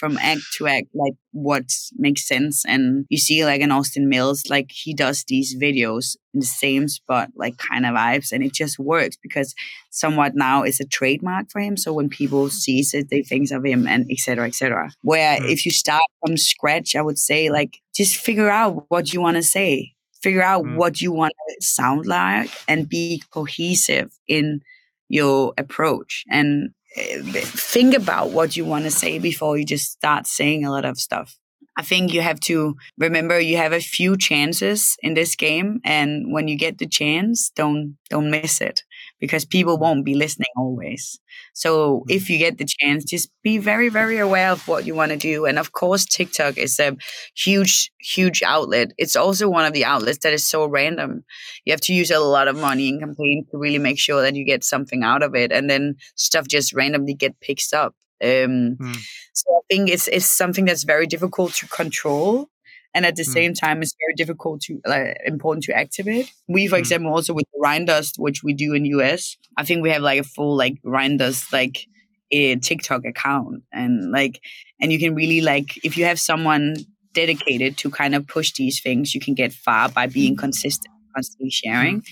[0.03, 1.63] from act to act, like what
[1.95, 2.65] makes sense.
[2.65, 6.89] And you see, like in Austin Millz, like he does these videos in the same
[6.89, 9.55] spot, like kind of vibes, and it just works because
[9.91, 11.77] somewhat now is a trademark for him.
[11.77, 14.45] So when people sees it, they think of him, and etc.
[14.47, 14.91] etc.
[15.03, 15.49] Where mm.
[15.49, 19.37] if you start from scratch, I would say like just figure out what you want
[19.37, 20.77] to say figure out mm.
[20.77, 24.61] what you want to sound like and be cohesive in
[25.09, 30.27] your approach and Eh, think about what you want to say before you just start
[30.27, 31.37] saying a lot of stuff.
[31.75, 36.31] I think you have to remember you have a few chances in this game and
[36.31, 38.83] when you get the chance don't don't miss it
[39.23, 41.17] because people won't be listening always.
[41.53, 42.09] So mm-hmm.
[42.09, 45.17] if you get the chance, just be very, very aware of what you want to
[45.17, 45.45] do.
[45.45, 46.97] And of course, TikTok is a
[47.33, 48.91] huge, huge outlet.
[48.97, 51.23] It's also one of the outlets that is so random.
[51.63, 54.35] You have to use a lot of money in campaign to really make sure that
[54.35, 55.53] you get something out of it.
[55.53, 57.95] And then stuff just randomly get picked up.
[58.21, 58.97] Um, mm.
[59.31, 62.49] So I think it's it's something that's very difficult to control
[62.93, 63.33] and at the mm.
[63.33, 66.79] same time it's very difficult to like important to activate we for mm.
[66.79, 70.19] example also with Rhyme Dust which we do in us i think we have like
[70.19, 71.87] a full like Rhyme Dust like
[72.31, 74.41] a tiktok account and like
[74.81, 76.75] and you can really like if you have someone
[77.13, 81.51] dedicated to kind of push these things you can get far by being consistent constantly
[81.51, 82.05] sharing mm.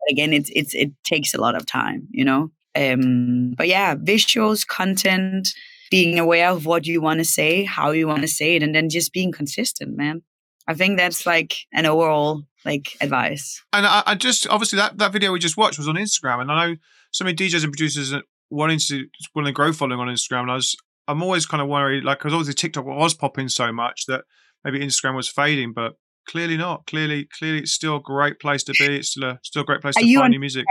[0.00, 3.94] but again it's it's it takes a lot of time you know um but yeah
[3.94, 5.48] visuals content
[5.90, 8.74] being aware of what you want to say, how you want to say it, and
[8.74, 10.22] then just being consistent, man.
[10.66, 13.62] I think that's like an overall like advice.
[13.72, 16.52] And I, I, just obviously that that video we just watched was on Instagram, and
[16.52, 16.76] I know
[17.10, 18.14] so many DJs and producers
[18.50, 20.42] wanting to wanting to grow following on Instagram.
[20.42, 20.76] And I was
[21.06, 24.24] I'm always kind of worried, like because obviously TikTok was popping so much that
[24.62, 25.94] maybe Instagram was fading, but
[26.28, 26.86] clearly not.
[26.86, 28.96] Clearly, clearly it's still a great place to be.
[28.96, 30.66] It's still a still a great place Are to find new music.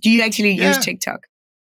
[0.00, 0.68] Do you actually yeah.
[0.68, 1.20] use TikTok?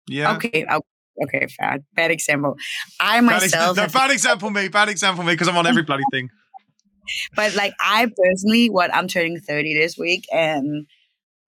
[0.07, 0.35] Yeah.
[0.35, 0.65] Okay.
[0.65, 0.85] I'll,
[1.23, 1.47] okay.
[1.59, 2.55] Bad bad example.
[2.99, 3.75] I myself.
[3.75, 4.67] Bad, ex- bad example me.
[4.67, 6.29] Bad example me because I'm on every bloody thing
[7.35, 10.87] but like I personally, what I'm turning 30 this week, and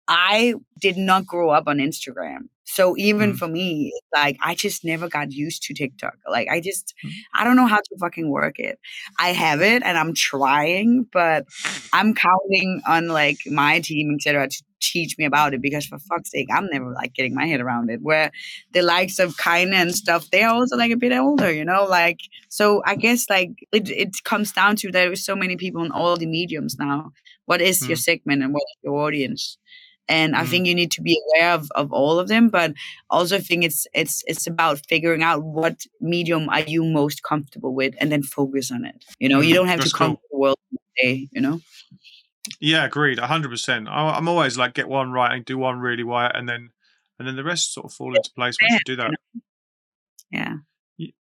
[0.09, 2.49] I did not grow up on Instagram.
[2.73, 3.37] So even mm.
[3.37, 6.17] for me, like I just never got used to TikTok.
[6.29, 7.11] Like I just mm.
[7.35, 8.79] I don't know how to fucking work it.
[9.19, 11.47] I have it and I'm trying, but
[11.93, 16.31] I'm counting on like my team, etc., to teach me about it because for fuck's
[16.31, 18.03] sake, I'm never like getting my head around it.
[18.03, 18.31] Where
[18.73, 21.85] the likes of Kaine and stuff, they're also like a bit older, you know?
[21.85, 25.91] Like so I guess like it it comes down to there's so many people in
[25.91, 27.13] all the mediums now.
[27.47, 27.89] What is mm.
[27.89, 29.59] your segment and what is your audience?
[30.11, 32.75] And i mm think you need to be aware of, of all of them but
[33.09, 37.73] also i think it's it's it's about figuring out what medium are you most comfortable
[37.73, 40.23] with and then focus on it you know you don't have That's to come cool.
[40.33, 40.59] the world
[40.97, 41.61] day you know
[42.61, 46.49] yeah agreed 100% i'm always like get one right and do one really right and
[46.49, 46.71] then
[47.19, 49.13] and then the rest sort of fall into place once you do that
[50.33, 50.55] yeah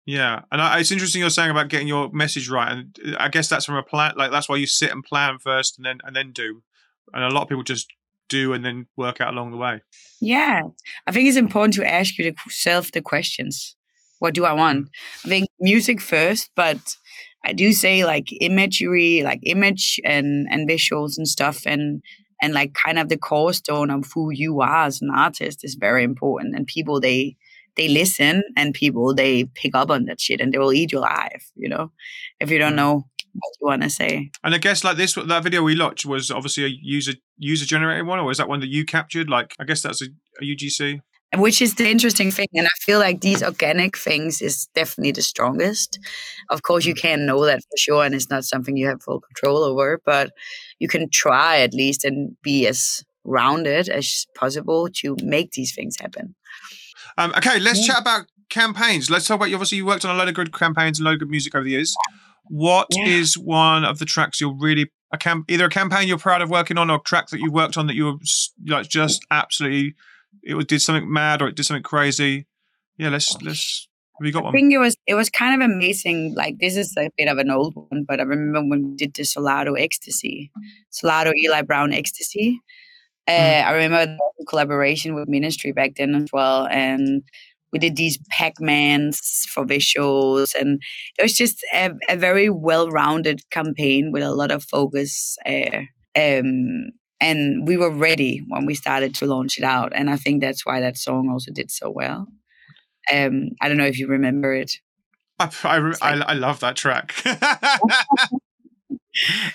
[0.06, 3.28] yeah, and I, it's interesting you're saying about getting your message right, and uh, I
[3.28, 4.12] guess that's from a plan.
[4.16, 6.62] Like that's why you sit and plan first, and then and then do.
[7.12, 7.88] And a lot of people just
[8.28, 9.82] do and then work out along the way.
[10.20, 10.62] Yeah.
[11.06, 13.76] I think it's important to ask yourself the questions.
[14.18, 14.88] What do I want?
[15.24, 16.78] I think music first, but
[17.44, 22.02] I do say like imagery, like image and and visuals and stuff and
[22.42, 26.02] and like kind of the cornerstone of who you are as an artist is very
[26.02, 27.36] important and people they
[27.76, 30.98] they listen and people they pick up on that shit and they will eat you
[30.98, 31.92] alive, you know,
[32.40, 32.76] if you don't mm.
[32.76, 33.06] know
[33.38, 34.30] what you want to say.
[34.44, 38.06] And I guess like this, that video we watched was obviously a user user generated
[38.06, 39.28] one, or is that one that you captured?
[39.28, 40.06] Like, I guess that's a,
[40.40, 41.00] a UGC.
[41.34, 45.22] Which is the interesting thing, and I feel like these organic things is definitely the
[45.22, 45.98] strongest.
[46.50, 49.20] Of course, you can't know that for sure, and it's not something you have full
[49.20, 50.00] control over.
[50.06, 50.30] But
[50.78, 55.96] you can try at least and be as rounded as possible to make these things
[56.00, 56.34] happen.
[57.18, 57.94] Um, okay, let's yeah.
[57.94, 59.10] chat about campaigns.
[59.10, 59.56] Let's talk about you.
[59.56, 61.54] Obviously, you worked on a lot of good campaigns and a lot of good music
[61.54, 61.94] over the years.
[62.48, 63.06] What yeah.
[63.06, 66.50] is one of the tracks you're really a cam- either a campaign you're proud of
[66.50, 68.14] working on or a track that you worked on that you were
[68.66, 69.94] like just absolutely
[70.42, 72.46] it did something mad or it did something crazy?
[72.98, 73.88] Yeah, let's let's.
[74.18, 74.54] Have you got one?
[74.54, 76.34] I think it was it was kind of amazing.
[76.34, 79.14] Like this is a bit of an old one, but I remember when we did
[79.14, 80.50] the Solardo Ecstasy,
[80.90, 82.60] Solardo Eli Brown Ecstasy.
[83.28, 83.64] Uh, mm.
[83.66, 87.22] I remember the collaboration with Ministry back then as well, and
[87.76, 90.80] we did these Pac-Mans for visuals and
[91.18, 95.80] it was just a, a very well-rounded campaign with a lot of focus uh,
[96.18, 96.88] um,
[97.20, 100.64] and we were ready when we started to launch it out and i think that's
[100.64, 102.28] why that song also did so well.
[103.12, 104.72] Um, i don't know if you remember it.
[105.38, 107.14] I, I, I, I love that track.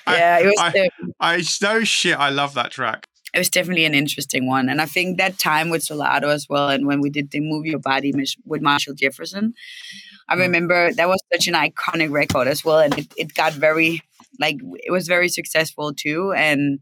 [0.07, 3.85] Yeah it was I, I, I no shit i love that track it was definitely
[3.85, 4.69] an interesting one.
[4.69, 7.65] And I think that time with Solardo as well, and when we did the Move
[7.65, 8.13] Your Body
[8.45, 9.53] with Marshall Jefferson,
[10.27, 10.39] I mm.
[10.39, 14.01] remember that was such an iconic record as well, and it, it got very
[14.39, 16.79] like it was very successful too, and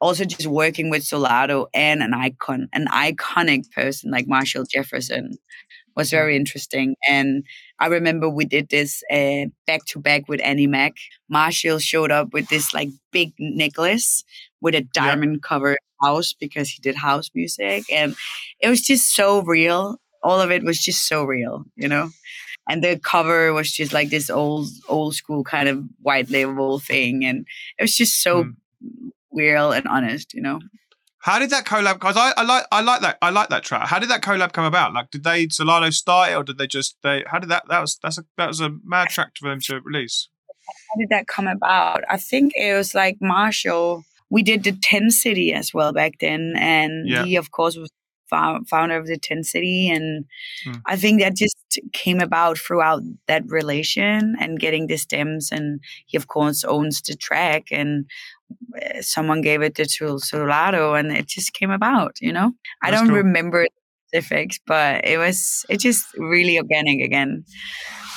[0.00, 5.36] also just working with Solardo and an icon, an iconic person like Marshall Jefferson
[6.00, 6.96] was very interesting.
[7.08, 7.44] And
[7.78, 9.02] I remember we did this
[9.66, 10.94] back to back with Annie Mac.
[11.28, 14.24] Marshall showed up with this like big necklace
[14.60, 18.16] with a diamond covered house because he did house music, and
[18.60, 19.98] it was just so real.
[20.22, 22.10] All of it was just so real, you know.
[22.68, 27.24] And the cover was just like this old, old school kind of white label thing,
[27.24, 27.46] and
[27.78, 28.54] it was just so Mm.
[29.32, 30.60] real and honest, you know.
[31.20, 31.94] How did that collab?
[31.94, 33.86] Because I, I like I like that I like that track.
[33.88, 34.94] How did that collab come about?
[34.94, 37.24] Like, did they Solardo start it, or did they just they?
[37.26, 37.64] How did that?
[37.68, 40.28] That was that's a that was a mad track for them to release.
[40.66, 42.04] How did that come about?
[42.08, 44.02] I think it was like Marshall.
[44.30, 47.24] We did the Ten City as well back then, and Yeah.
[47.24, 47.90] he, of course, was
[48.30, 50.24] founder of the Ten City, and
[50.66, 50.82] Mm.
[50.86, 51.56] I think that just
[51.92, 55.50] came about throughout that relation and getting the stems.
[55.52, 58.06] And he, of course, owns the track, and
[58.76, 62.16] uh, someone gave it to Solardo, and it just came about.
[62.20, 62.52] You know,
[62.82, 63.16] I don't cool.
[63.16, 67.44] remember the specifics, but it was it just really organic again.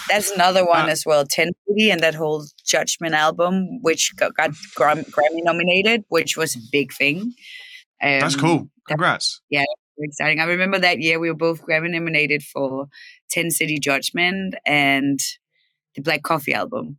[0.10, 4.34] That's another one Uh, as well, Ten City, and that whole Judgment album, which got,
[4.36, 5.06] got Grammy
[5.44, 7.34] nominated, which was a big thing.
[8.02, 8.58] Um, That's cool.
[8.60, 9.42] that Congrats.
[9.98, 10.40] Exciting.
[10.40, 12.88] I remember that year we were both Grammy nominated for
[13.30, 15.20] Ten City Judgment and
[15.96, 16.98] the Black Coffee album.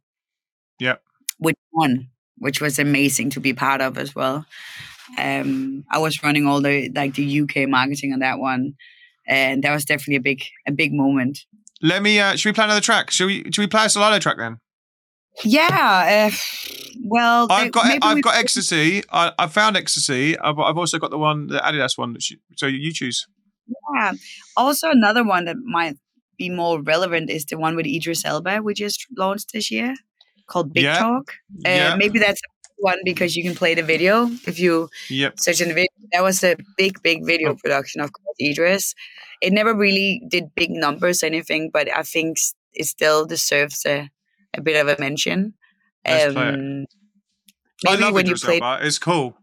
[0.79, 1.03] Yep.
[1.39, 4.47] Which won, which was amazing to be part of as well.
[5.19, 8.75] Um, I was running all the like the UK marketing on that one,
[9.27, 11.41] and that was definitely a big a big moment.
[11.83, 12.21] Let me.
[12.21, 13.11] Uh, should we play another track?
[13.11, 13.45] Should we?
[13.45, 14.59] Should we play a Solardo track then?
[15.43, 16.31] Yeah.
[16.31, 16.37] Uh,
[17.05, 19.03] well, I've they- got I've got ecstasy.
[19.11, 20.39] I, I found ecstasy.
[20.39, 22.13] I've, I've also got the one the Adidas one.
[22.13, 23.27] That she, so you choose.
[23.97, 24.13] Yeah.
[24.57, 25.97] Also, another one that might
[26.39, 29.95] be more relevant is the one with Idris Elba we just launched this year,
[30.47, 30.99] called Big Yeah.
[30.99, 31.33] Talk.
[31.67, 31.97] Uh, yeah.
[31.97, 32.41] Maybe that's
[32.79, 35.39] one because you can play the video if you Yep.
[35.41, 35.89] search in the video.
[36.13, 37.57] That was a big, big video Oh.
[37.57, 38.11] production of
[38.41, 38.95] Idris.
[39.41, 42.37] It never really did big numbers or anything, but I think
[42.73, 44.11] it still deserves a,
[44.57, 45.55] a bit of a mention.
[46.07, 46.55] Let's play it.
[46.55, 46.87] Um,
[47.87, 49.37] I maybe love when you Idris play It's cool.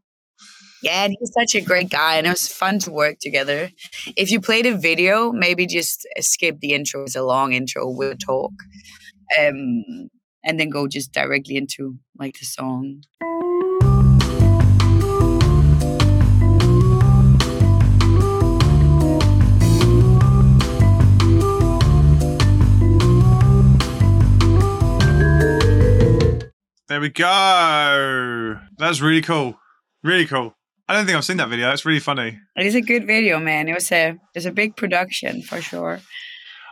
[0.82, 3.70] yeah, and he's such a great guy, and it was fun to work together.
[4.16, 7.04] If you played a video, maybe just skip the intro.
[7.04, 8.52] It's a long intro with talk,
[9.40, 10.10] um,
[10.44, 13.04] and then go just directly into like the song.
[26.92, 28.60] There we go.
[28.78, 29.58] That's really cool.
[30.04, 30.54] Really cool.
[30.90, 31.70] I don't think I've seen that video.
[31.70, 32.38] That's really funny.
[32.58, 33.70] It is a good video, man.
[33.70, 36.02] It was a it's a big production for sure.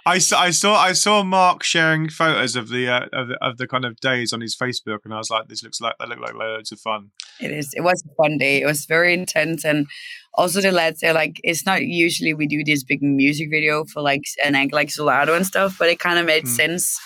[0.06, 3.58] I saw, I saw I saw Mark sharing photos of the, uh, of the of
[3.60, 6.10] the kind of days on his Facebook, and I was like, "This looks like that
[6.10, 7.70] look like loads of fun." It is.
[7.74, 8.62] It was a fun day.
[8.62, 9.88] It was very intense, and
[10.34, 11.00] also the lads.
[11.00, 14.74] They're like, it's not usually we do this big music video for like an act
[14.74, 16.56] like Solardo and stuff, but it kind of made Mm.
[16.58, 17.00] sense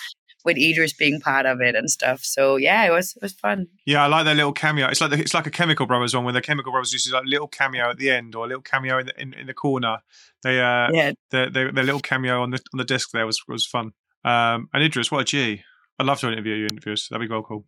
[0.44, 2.20] with Idris being part of it and stuff.
[2.22, 3.66] So yeah, it was it was fun.
[3.86, 4.88] Yeah, I like their little cameo.
[4.88, 7.14] It's like the, it's like a Chemical Brothers one where the Chemical Brothers used to
[7.14, 9.54] like little cameo at the end or a little cameo in the, in, in the
[9.54, 9.98] corner.
[10.42, 13.42] They uh yeah, their, their their little cameo on the on the disc there was
[13.48, 13.92] was fun.
[14.24, 15.62] Um, and Idris, what a G!
[15.98, 17.08] I'd love to interview you interviews.
[17.10, 17.66] That'd be well cool.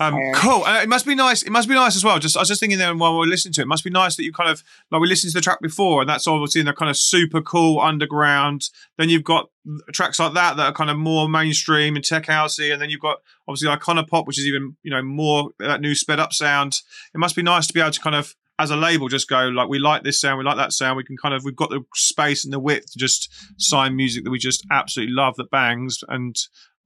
[0.00, 0.64] Um, cool.
[0.64, 1.42] Uh, it must be nice.
[1.42, 2.18] It must be nice as well.
[2.18, 3.64] Just I was just thinking there while we were listening to it.
[3.64, 3.68] it.
[3.68, 6.08] Must be nice that you kind of like we listened to the track before, and
[6.08, 8.70] that's obviously in the kind of super cool underground.
[8.96, 9.50] Then you've got
[9.92, 13.00] tracks like that that are kind of more mainstream and tech housey, and then you've
[13.00, 16.80] got obviously Icona Pop, which is even you know more that new sped up sound.
[17.14, 19.48] It must be nice to be able to kind of as a label just go
[19.48, 20.96] like we like this sound, we like that sound.
[20.96, 24.24] We can kind of we've got the space and the width to just sign music
[24.24, 26.36] that we just absolutely love that bangs and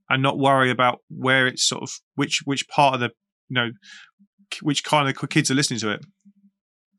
[0.08, 3.10] and not worry about where it's sort of which which part of the
[3.48, 3.70] you know
[4.60, 6.04] which kind of kids are listening to it.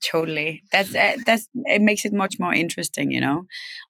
[0.03, 0.63] Totally.
[0.71, 3.43] That's uh, that's it makes it much more interesting, you know.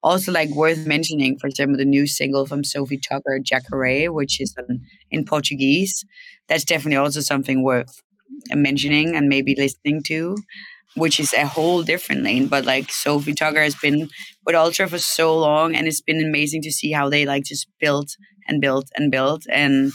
[0.03, 4.53] Also, like worth mentioning, for example, the new single from Sofi Tukker, Jacare, which is
[4.69, 6.05] in, in Portuguese.
[6.47, 8.01] That's definitely also something worth
[8.51, 10.37] mentioning and maybe listening to,
[10.95, 12.47] which is a whole different lane.
[12.47, 14.09] But like Sofi Tukker has been
[14.45, 17.67] with Ultra for so long, and it's been amazing to see how they like just
[17.79, 18.15] built
[18.47, 19.91] and built and built, and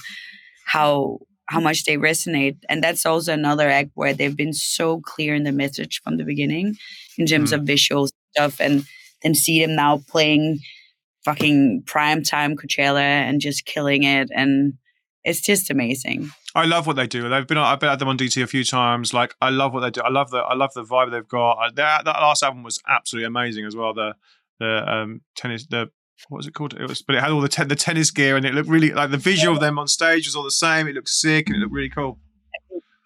[0.66, 1.18] how
[1.48, 2.58] how much they resonate.
[2.68, 6.24] And that's also another act where they've been so clear in the message from the
[6.24, 6.76] beginning
[7.16, 8.84] in terms of visual stuff and
[9.22, 10.58] then see them now playing
[11.24, 14.28] fucking prime time Coachella and just killing it.
[14.34, 14.74] And
[15.24, 16.30] it's just amazing.
[16.54, 17.28] I love what they do.
[17.28, 19.12] They've been I've been at them on DT a few times.
[19.12, 20.00] Like I love what they do.
[20.02, 21.52] I love the I love the vibe they've got.
[21.52, 23.94] Uh, That that last album was absolutely amazing as well.
[23.94, 24.14] The
[24.58, 25.90] the um tennis the
[26.28, 26.74] what was it called?
[26.74, 28.92] It was, but it had all the te- the tennis gear, and it looked really
[28.92, 30.88] like the visual of them on stage was all the same.
[30.88, 32.18] It looked sick, and it looked really cool.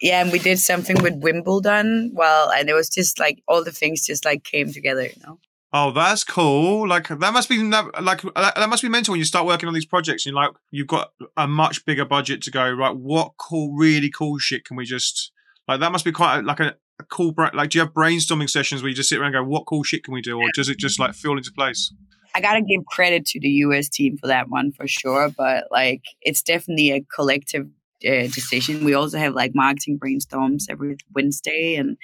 [0.00, 2.10] Yeah, and we did something with Wimbledon.
[2.14, 5.38] Well, and it was just like all the things just like came together, you know.
[5.74, 6.86] Oh, that's cool.
[6.86, 9.86] Like that must be like that must be mental when you start working on these
[9.86, 10.26] projects.
[10.26, 12.70] And you're like, you've got a much bigger budget to go.
[12.70, 15.32] Right, what cool, really cool shit can we just
[15.66, 15.80] like?
[15.80, 17.34] That must be quite a, like a, a cool.
[17.54, 19.82] Like, do you have brainstorming sessions where you just sit around and go, what cool
[19.82, 21.94] shit can we do, or does it just like fall into place?
[22.34, 26.02] I gotta give credit to the US team for that one for sure, but like
[26.22, 27.68] it's definitely a collective
[28.06, 28.84] uh, decision.
[28.84, 31.96] We also have like marketing brainstorms every Wednesday, and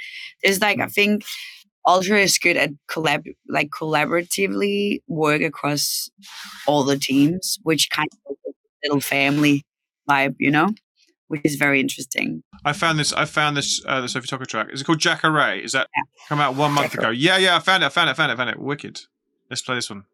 [0.42, 1.24] there's like I think
[1.86, 6.10] Ultra is good at collab like collaboratively work across
[6.66, 8.36] all the teams, which kind of
[8.84, 9.64] little family
[10.08, 10.68] vibe, you know,
[11.28, 12.42] which is very interesting.
[12.64, 13.12] I found this.
[13.12, 13.82] I found this.
[13.86, 14.68] Uh, the Sofi Tukker track.
[14.72, 15.54] Is it called Jacare?
[15.54, 16.02] Is that yeah.
[16.28, 17.10] come out one month ago?
[17.10, 17.56] Yeah, yeah.
[17.56, 17.86] I found it.
[17.86, 18.12] I found it.
[18.12, 18.34] I found it.
[18.34, 18.58] I found it.
[18.58, 19.00] Wicked.
[19.50, 20.04] Let's play this one.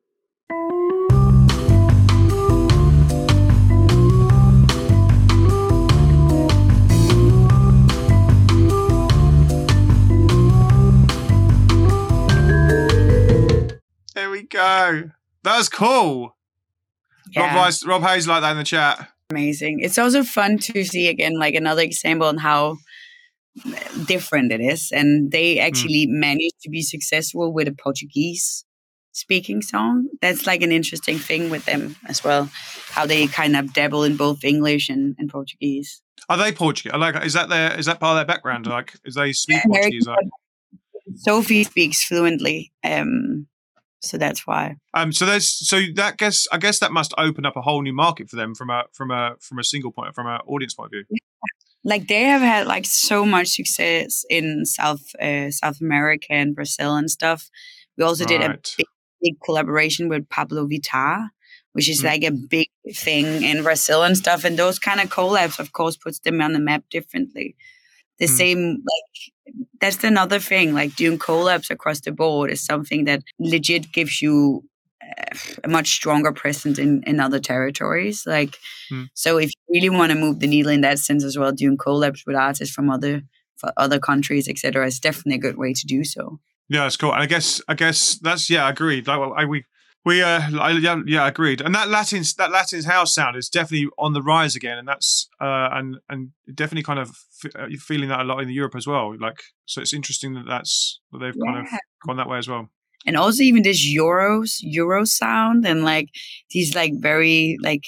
[14.35, 15.11] We go.
[15.45, 16.37] That was cool.
[17.31, 17.55] Yeah.
[17.55, 19.09] Rob, Rob Hayes like that in the chat.
[19.31, 19.79] Amazing.
[19.81, 22.77] It's also fun to see again, like another example on how
[24.07, 24.91] different it is.
[24.93, 25.63] And they hmm.
[25.63, 26.19] actually mm.
[26.19, 28.65] managed to be successful with a Portuguese
[29.13, 30.09] speaking song.
[30.21, 32.51] That's like an interesting thing with them as well.
[32.91, 36.03] How they kind of dabble in both English and, and Portuguese.
[36.29, 36.93] Are they Portuguese?
[36.99, 38.67] Like, is that their is that part of their background?
[38.67, 40.07] Like, is they speak yeah, Portuguese?
[40.09, 40.27] Like?
[41.17, 42.73] Sophie speaks fluently.
[42.83, 43.47] Um,
[44.05, 44.77] so that's why.
[44.93, 47.93] Um, so there's so that guess I guess that must open up a whole new
[47.93, 50.89] market for them from a from a from a single point from an audience point
[50.95, 51.19] of view.
[51.85, 56.97] Like they have had like so much success in South uh, South America and Brazil
[56.97, 57.51] and stuff.
[57.97, 58.41] We also right.
[58.41, 58.87] did a big,
[59.23, 61.29] big, collaboration with Pabllo Vittar,
[61.73, 62.05] which is mm.
[62.05, 64.45] like a big thing in Brazil and stuff.
[64.45, 67.55] And those kind of collabs, of course, puts them on the map differently.
[68.19, 68.37] The mm.
[68.37, 70.75] same like that's another thing.
[70.75, 74.65] Like doing collabs across the board is something that legit gives you
[75.03, 78.25] uh, a much stronger presence in, in other territories.
[78.27, 78.57] Like,
[78.91, 79.09] mm.
[79.15, 81.77] so if you really want to move the needle in that sense as well, doing
[81.77, 83.23] collabs with artists from other
[83.57, 86.41] for other countries, etc., is definitely a good way to do so.
[86.69, 87.13] Yeah, it's cool.
[87.13, 89.07] And I guess, I guess that's yeah, agreed.
[89.07, 89.65] Like, I, we
[90.05, 91.61] we uh, I, yeah, yeah, agreed.
[91.61, 95.29] And that Latin that Latin house sound is definitely on the rise again, and that's
[95.41, 98.87] uh, and and definitely kind of f- uh, feeling that a lot in Europe as
[98.87, 99.17] well.
[99.19, 101.53] Like, so it's interesting that that's that they've yeah.
[101.53, 101.73] kind of
[102.07, 102.69] gone that way as well.
[103.07, 106.09] And also even this Euros Euro sound and like
[106.51, 107.85] these like very like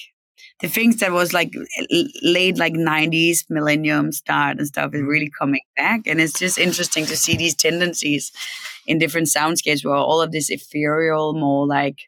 [0.60, 1.52] the things that was like
[2.22, 5.08] late like 90s millennium start and stuff is mm-hmm.
[5.08, 8.32] really coming back and it's just interesting to see these tendencies
[8.87, 12.03] in different soundscapes where all of this ethereal more like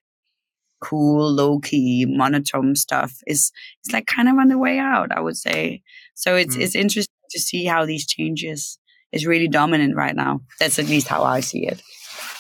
[0.81, 3.51] cool low key monotone stuff is
[3.83, 5.83] it's like kind of on the way out i would say
[6.15, 6.61] so it's mm.
[6.61, 8.79] it's interesting to see how these changes
[9.11, 11.83] is really dominant right now that's at least how i see it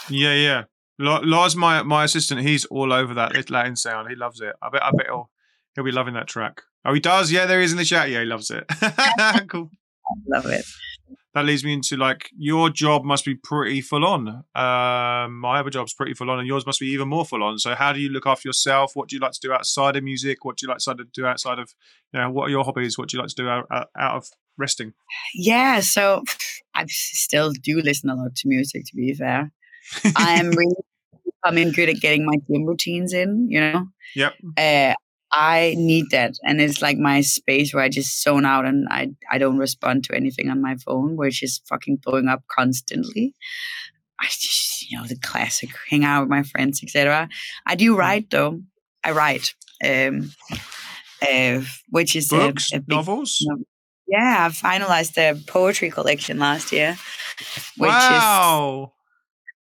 [0.08, 0.64] yeah yeah
[1.00, 4.08] Lars, my my assistant, he's all over that Latin sound.
[4.08, 4.52] He loves it.
[4.60, 4.82] I bet.
[4.82, 5.30] I bet he'll
[5.78, 6.62] He'll be loving that track.
[6.84, 7.30] Oh, he does.
[7.30, 8.10] Yeah, there he is in the chat.
[8.10, 8.64] Yeah, he loves it.
[9.48, 9.70] cool.
[10.26, 10.64] Love it.
[11.38, 14.26] That leads me into like your job must be pretty full on.
[14.56, 17.60] Um, my other job's pretty full on, and yours must be even more full on.
[17.60, 18.96] So, how do you look after yourself?
[18.96, 20.44] What do you like to do outside of music?
[20.44, 21.72] What do you like to do outside of,
[22.12, 22.98] you know, what are your hobbies?
[22.98, 24.26] What do you like to do out, out of
[24.56, 24.94] resting?
[25.32, 26.24] Yeah, so
[26.74, 28.86] I still do listen a lot to music.
[28.86, 29.52] To be fair,
[30.16, 30.74] I'm really
[31.24, 33.48] becoming good at getting my gym routines in.
[33.48, 33.86] You know.
[34.16, 34.34] Yep.
[34.56, 34.94] Uh,
[35.30, 36.34] I need that.
[36.44, 40.04] And it's like my space where I just zone out and I, I don't respond
[40.04, 43.34] to anything on my phone, which is fucking blowing up constantly.
[44.20, 47.28] I just, you know, the classic hang out with my friends, etc.
[47.66, 47.98] I do mm.
[47.98, 48.62] write though.
[49.04, 49.54] I write,
[49.84, 50.32] um,
[51.22, 53.38] uh, which is books, a, a big, novels.
[53.40, 53.64] You know,
[54.08, 56.96] yeah, I finalized the poetry collection last year,
[57.76, 58.92] which wow.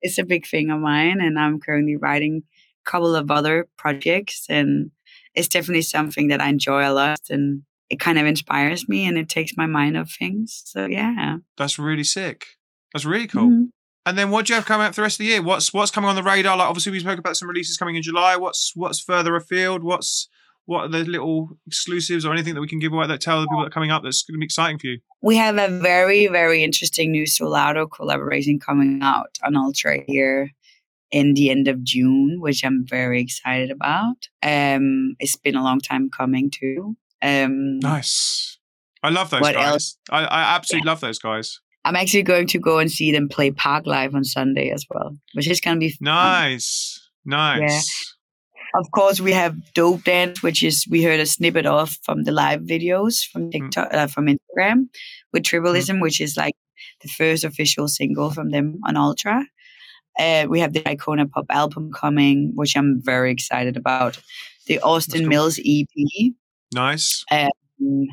[0.03, 2.43] is it's a big thing of mine, and I'm currently writing
[2.87, 4.91] a couple of other projects and
[5.35, 9.19] it's definitely something that I enjoy a lot and it kind of inspires me and
[9.19, 10.63] it takes my mind off things.
[10.65, 11.39] So yeah.
[11.57, 12.47] That's really sick.
[12.93, 13.49] That's really cool.
[13.49, 13.65] Mm-hmm.
[14.07, 15.43] And then what do you have coming up for the rest of the year?
[15.43, 16.57] What's what's coming on the radar?
[16.57, 18.37] Like obviously we spoke about some releases coming in July.
[18.37, 19.83] What's what's further afield?
[19.83, 20.29] What's
[20.67, 23.47] what are the little exclusives or anything that we can give away that tell the
[23.47, 24.99] people that are coming up that's going to be exciting for you?
[25.21, 30.51] We have a very, very interesting new Solardo collaboration coming out on Ultra here
[31.15, 34.17] in the end of June, which I'm very excited about.
[34.43, 36.97] Um, it's been a long time coming too.
[37.23, 38.59] Um, nice.
[39.01, 39.55] I love those guys.
[39.55, 39.97] Else?
[40.11, 40.91] I, I, absolutely yeah.
[40.91, 41.61] love those guys.
[41.85, 45.49] I'm actually going to go and see them play Parklife on Sunday as well, which
[45.49, 45.99] is going to be fun.
[46.07, 47.01] nice.
[47.25, 48.17] Nice.
[48.75, 52.33] of course, we have Dope Dance, which is we heard a snippet of from the
[52.33, 54.89] live videos from TikTok, uh, from Instagram,
[55.33, 56.57] with Tribalism, which is like
[57.03, 59.47] the first official single from them on Ultra.
[60.19, 64.19] Uh, we have the Icona Pop album coming, which I'm very excited about.
[64.67, 65.31] The Austin cool.
[65.31, 66.35] Millz EP.
[66.73, 67.25] Nice.
[67.31, 68.07] Um,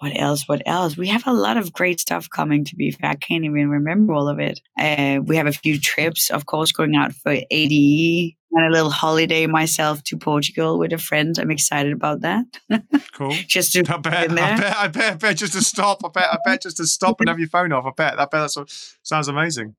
[0.00, 0.48] what else?
[0.48, 0.96] What else?
[0.96, 2.64] We have a lot of great stuff coming.
[2.64, 4.60] To be fair, I can't even remember all of it.
[4.78, 8.90] Uh, we have a few trips, of course, going out for ADE and a little
[8.90, 11.36] holiday myself to Portugal with a friend.
[11.38, 12.44] I'm excited about that.
[13.12, 13.34] Cool.
[13.48, 16.04] just to I bet, I bet, I bet, I bet, just to stop.
[16.04, 17.84] I bet, I bet, just to stop and have your phone off.
[17.84, 18.64] I bet, I bet that
[19.02, 19.74] sounds amazing.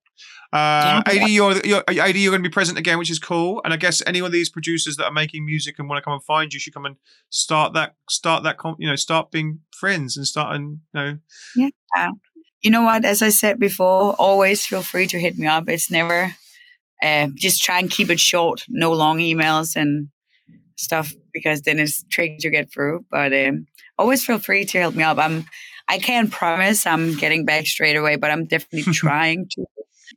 [0.52, 3.62] Uh, AD, you're, you're, AD, you're going to be present again, which is cool.
[3.64, 6.14] And I guess any of these producers that are making music and want to come
[6.14, 6.96] and find you should come and
[7.30, 11.18] start that, start that, you know, start being friends and start and you know.
[11.56, 12.10] Yeah.
[12.62, 13.06] You know what?
[13.06, 15.70] As I said before, always feel free to hit me up.
[15.70, 16.36] It's never
[17.02, 20.10] uh, just try and keep it short, no long emails and
[20.76, 23.06] stuff because then it's tricky to get through.
[23.10, 23.68] But um,
[23.98, 25.18] always feel free to help me up.
[25.18, 25.46] I'm
[25.88, 29.66] I can't promise I'm getting back straight away, but I'm definitely trying to.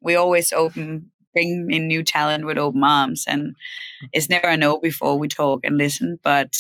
[0.03, 4.09] We always open bring in new talent with open arms, and mm.
[4.13, 6.19] it's never a no before we talk and listen.
[6.23, 6.55] But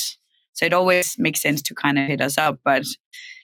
[0.55, 2.84] so it always makes sense to kind of hit us up, but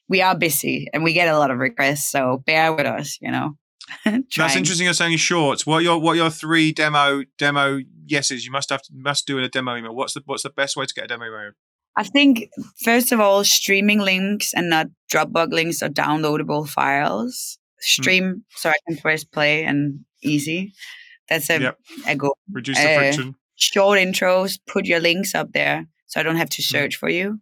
[0.08, 3.30] we are busy and we get a lot of requests, so bear with us, you
[3.30, 3.56] know.
[4.04, 4.84] That's interesting.
[4.84, 5.66] You're saying shorts.
[5.66, 8.44] What are your what your three demo demo yeses?
[8.44, 9.94] You must have to must do in a demo email.
[9.94, 11.52] What's the what's the best way to get a demo email?
[11.96, 12.50] I think
[12.84, 17.58] first of all, streaming links and not Dropbox links or downloadable files.
[17.80, 20.72] Stream so I can press play and easy.
[21.28, 21.78] That's a, Yep.
[22.06, 22.36] a goal.
[22.50, 23.34] Reduce the Uh, friction.
[23.56, 26.66] Short intros, put your links up there so I don't have to Mm.
[26.66, 27.40] search for you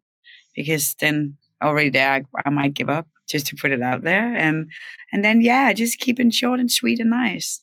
[0.54, 4.34] because then already there I, I might give up just to put it out there
[4.36, 4.70] and
[5.12, 7.62] and then yeah, just keep it short and sweet and nice.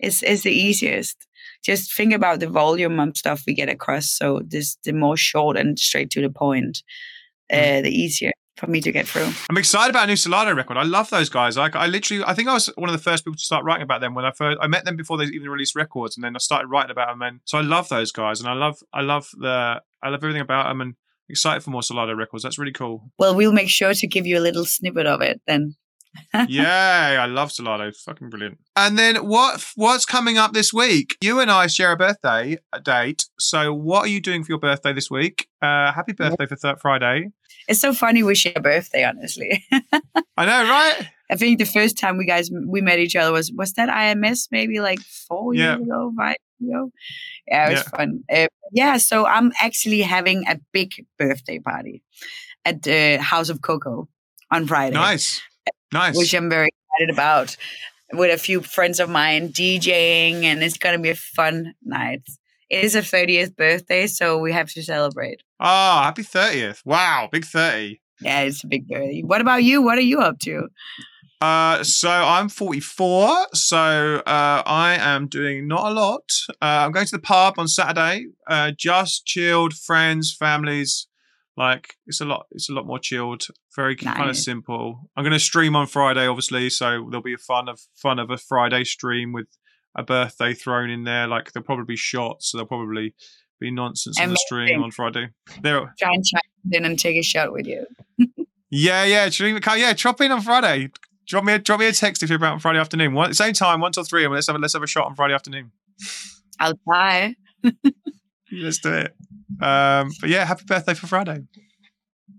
[0.00, 1.16] It's it's the easiest.
[1.64, 4.10] Just think about the volume of stuff we get across.
[4.10, 6.82] So this the more short and straight to the point,
[7.52, 7.78] Mm.
[7.78, 9.30] uh, the easier for me to get through.
[9.48, 10.76] I'm excited about a new Solardo record.
[10.76, 11.56] I love those guys.
[11.56, 13.82] I, I literally, I think I was one of the first people to start writing
[13.82, 16.36] about them when I first, I met them before they even released records, and then
[16.36, 17.22] I started writing about them.
[17.22, 20.42] And so I love those guys, and I love, I love the, I love everything
[20.42, 20.94] about them, and
[21.28, 22.42] excited for more Solardo records.
[22.42, 23.10] That's really cool.
[23.18, 25.76] Well, we'll make sure to give you a little snippet of it then.
[26.48, 27.94] yeah, I love Solardo.
[27.96, 28.58] Fucking brilliant.
[28.76, 29.64] And then what?
[29.76, 31.16] What's coming up this week?
[31.22, 33.24] You and I share a birthday date.
[33.38, 35.48] So what are you doing for your birthday this week?
[35.62, 37.30] Uh, happy birthday for th- Friday.
[37.68, 39.64] It's so funny we share a birthday, honestly.
[40.36, 41.08] I know, right?
[41.30, 44.48] I think the first time we guys we met each other was was that IMS
[44.50, 45.76] maybe like four Yeah.
[45.76, 46.90] years ago, five years ago.
[47.48, 48.24] Yeah, it was fun.
[48.32, 52.02] Uh, yeah, so I'm actually having a big birthday party
[52.64, 54.08] at the House of Cocoa
[54.50, 55.40] on Friday, Nice,
[55.92, 56.16] nice.
[56.16, 57.56] which I'm very excited about.
[58.14, 62.20] With a few friends of mine DJing, and it's gonna be a fun night.
[62.72, 65.42] It is a 30th birthday, so we have to celebrate.
[65.60, 66.80] Oh, happy thirtieth!
[66.86, 68.00] Wow, big thirty.
[68.22, 69.20] Yeah, it's a big birthday.
[69.20, 69.82] What about you?
[69.82, 70.68] What are you up to?
[71.42, 73.48] Uh, so I'm 44.
[73.52, 76.22] So uh, I am doing not a lot.
[76.50, 78.26] Uh, I'm going to the pub on Saturday.
[78.46, 81.08] Uh, just chilled, friends, families.
[81.56, 82.46] Like it's a lot.
[82.52, 83.48] It's a lot more chilled.
[83.76, 85.10] Very kind of simple.
[85.16, 86.70] I'm going to stream on Friday, obviously.
[86.70, 89.48] So there'll be a fun of fun of a Friday stream with
[89.94, 91.26] a birthday thrown in there.
[91.26, 92.50] Like there'll probably be shots.
[92.50, 93.14] So there'll probably
[93.60, 95.30] be nonsense on the stream on Friday.
[95.62, 95.94] There.
[95.98, 97.86] Try and chime in and take a shot with you.
[98.74, 99.60] Yeah, yeah, stream.
[99.76, 100.90] Yeah, drop in on Friday.
[101.28, 103.12] Drop me a drop me a text if you're about on Friday afternoon.
[103.12, 105.14] One, same time, one till three, and let's have a, let's have a shot on
[105.14, 105.72] Friday afternoon.
[106.58, 107.34] I'll try.
[108.52, 109.14] Let's do it.
[109.62, 111.40] Um, but yeah, happy birthday for Friday.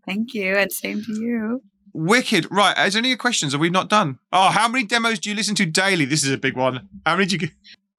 [0.06, 1.62] Thank you, and same to you.
[1.94, 2.48] Wicked.
[2.50, 2.78] Right.
[2.88, 3.52] Is there any questions?
[3.54, 4.20] Have we not done?
[4.32, 6.06] Oh, how many demos do you listen to daily?
[6.06, 6.90] This is a big one.
[7.06, 7.52] How many do you get?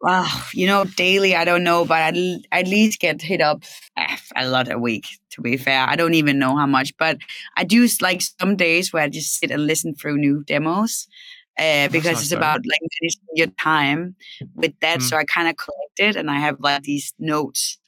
[0.05, 3.65] Wow, you know, daily I don't know, but I at least get hit up
[3.97, 5.07] eh, a lot a week.
[5.31, 7.17] To be fair, I don't even know how much, but
[7.57, 11.09] I do like some days where I just sit and listen through new demos.
[11.57, 14.17] Uh, because it's about like managing your time
[14.57, 14.99] with that.
[14.99, 15.03] Mm.
[15.03, 17.79] So I kind of collect it and I have like these notes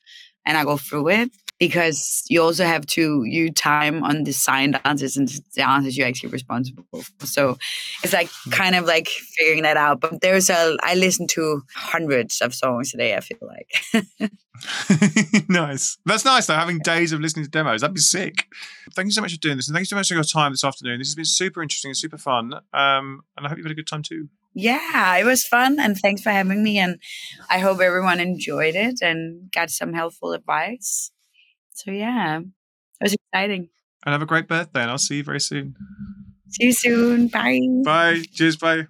[0.47, 4.79] and I go through it because you also have to you time on the signed
[4.85, 7.03] answers and the answers you're actually responsible for.
[7.27, 7.57] So
[8.05, 8.53] it's like Mm.
[8.53, 10.01] kind of like figuring that out.
[10.01, 13.15] But there's a I listen to hundreds of songs a day.
[13.17, 14.31] I feel like
[15.49, 15.99] nice.
[16.07, 16.55] That's nice though.
[16.55, 18.47] Having days of listening to demos, that'd be sick.
[18.95, 20.53] Thank you so much for doing this, and thank you so much for your time
[20.53, 20.99] this afternoon.
[20.99, 22.53] This has been super interesting and super fun.
[22.73, 24.29] Um, and I hope you've had a good time too.
[24.55, 26.79] yeah, it was fun and thanks for having me.
[26.79, 26.99] And
[27.51, 31.11] I hope everyone enjoyed it and got some helpful advice.
[31.77, 32.45] So yeah, it
[33.01, 33.69] was exciting.
[34.05, 35.77] And have a great birthday, and I'll see you very soon.
[36.49, 37.29] See you soon.
[37.29, 37.61] Bye.
[37.85, 38.23] Bye.
[38.33, 38.57] Cheers.
[38.57, 38.87] Bye.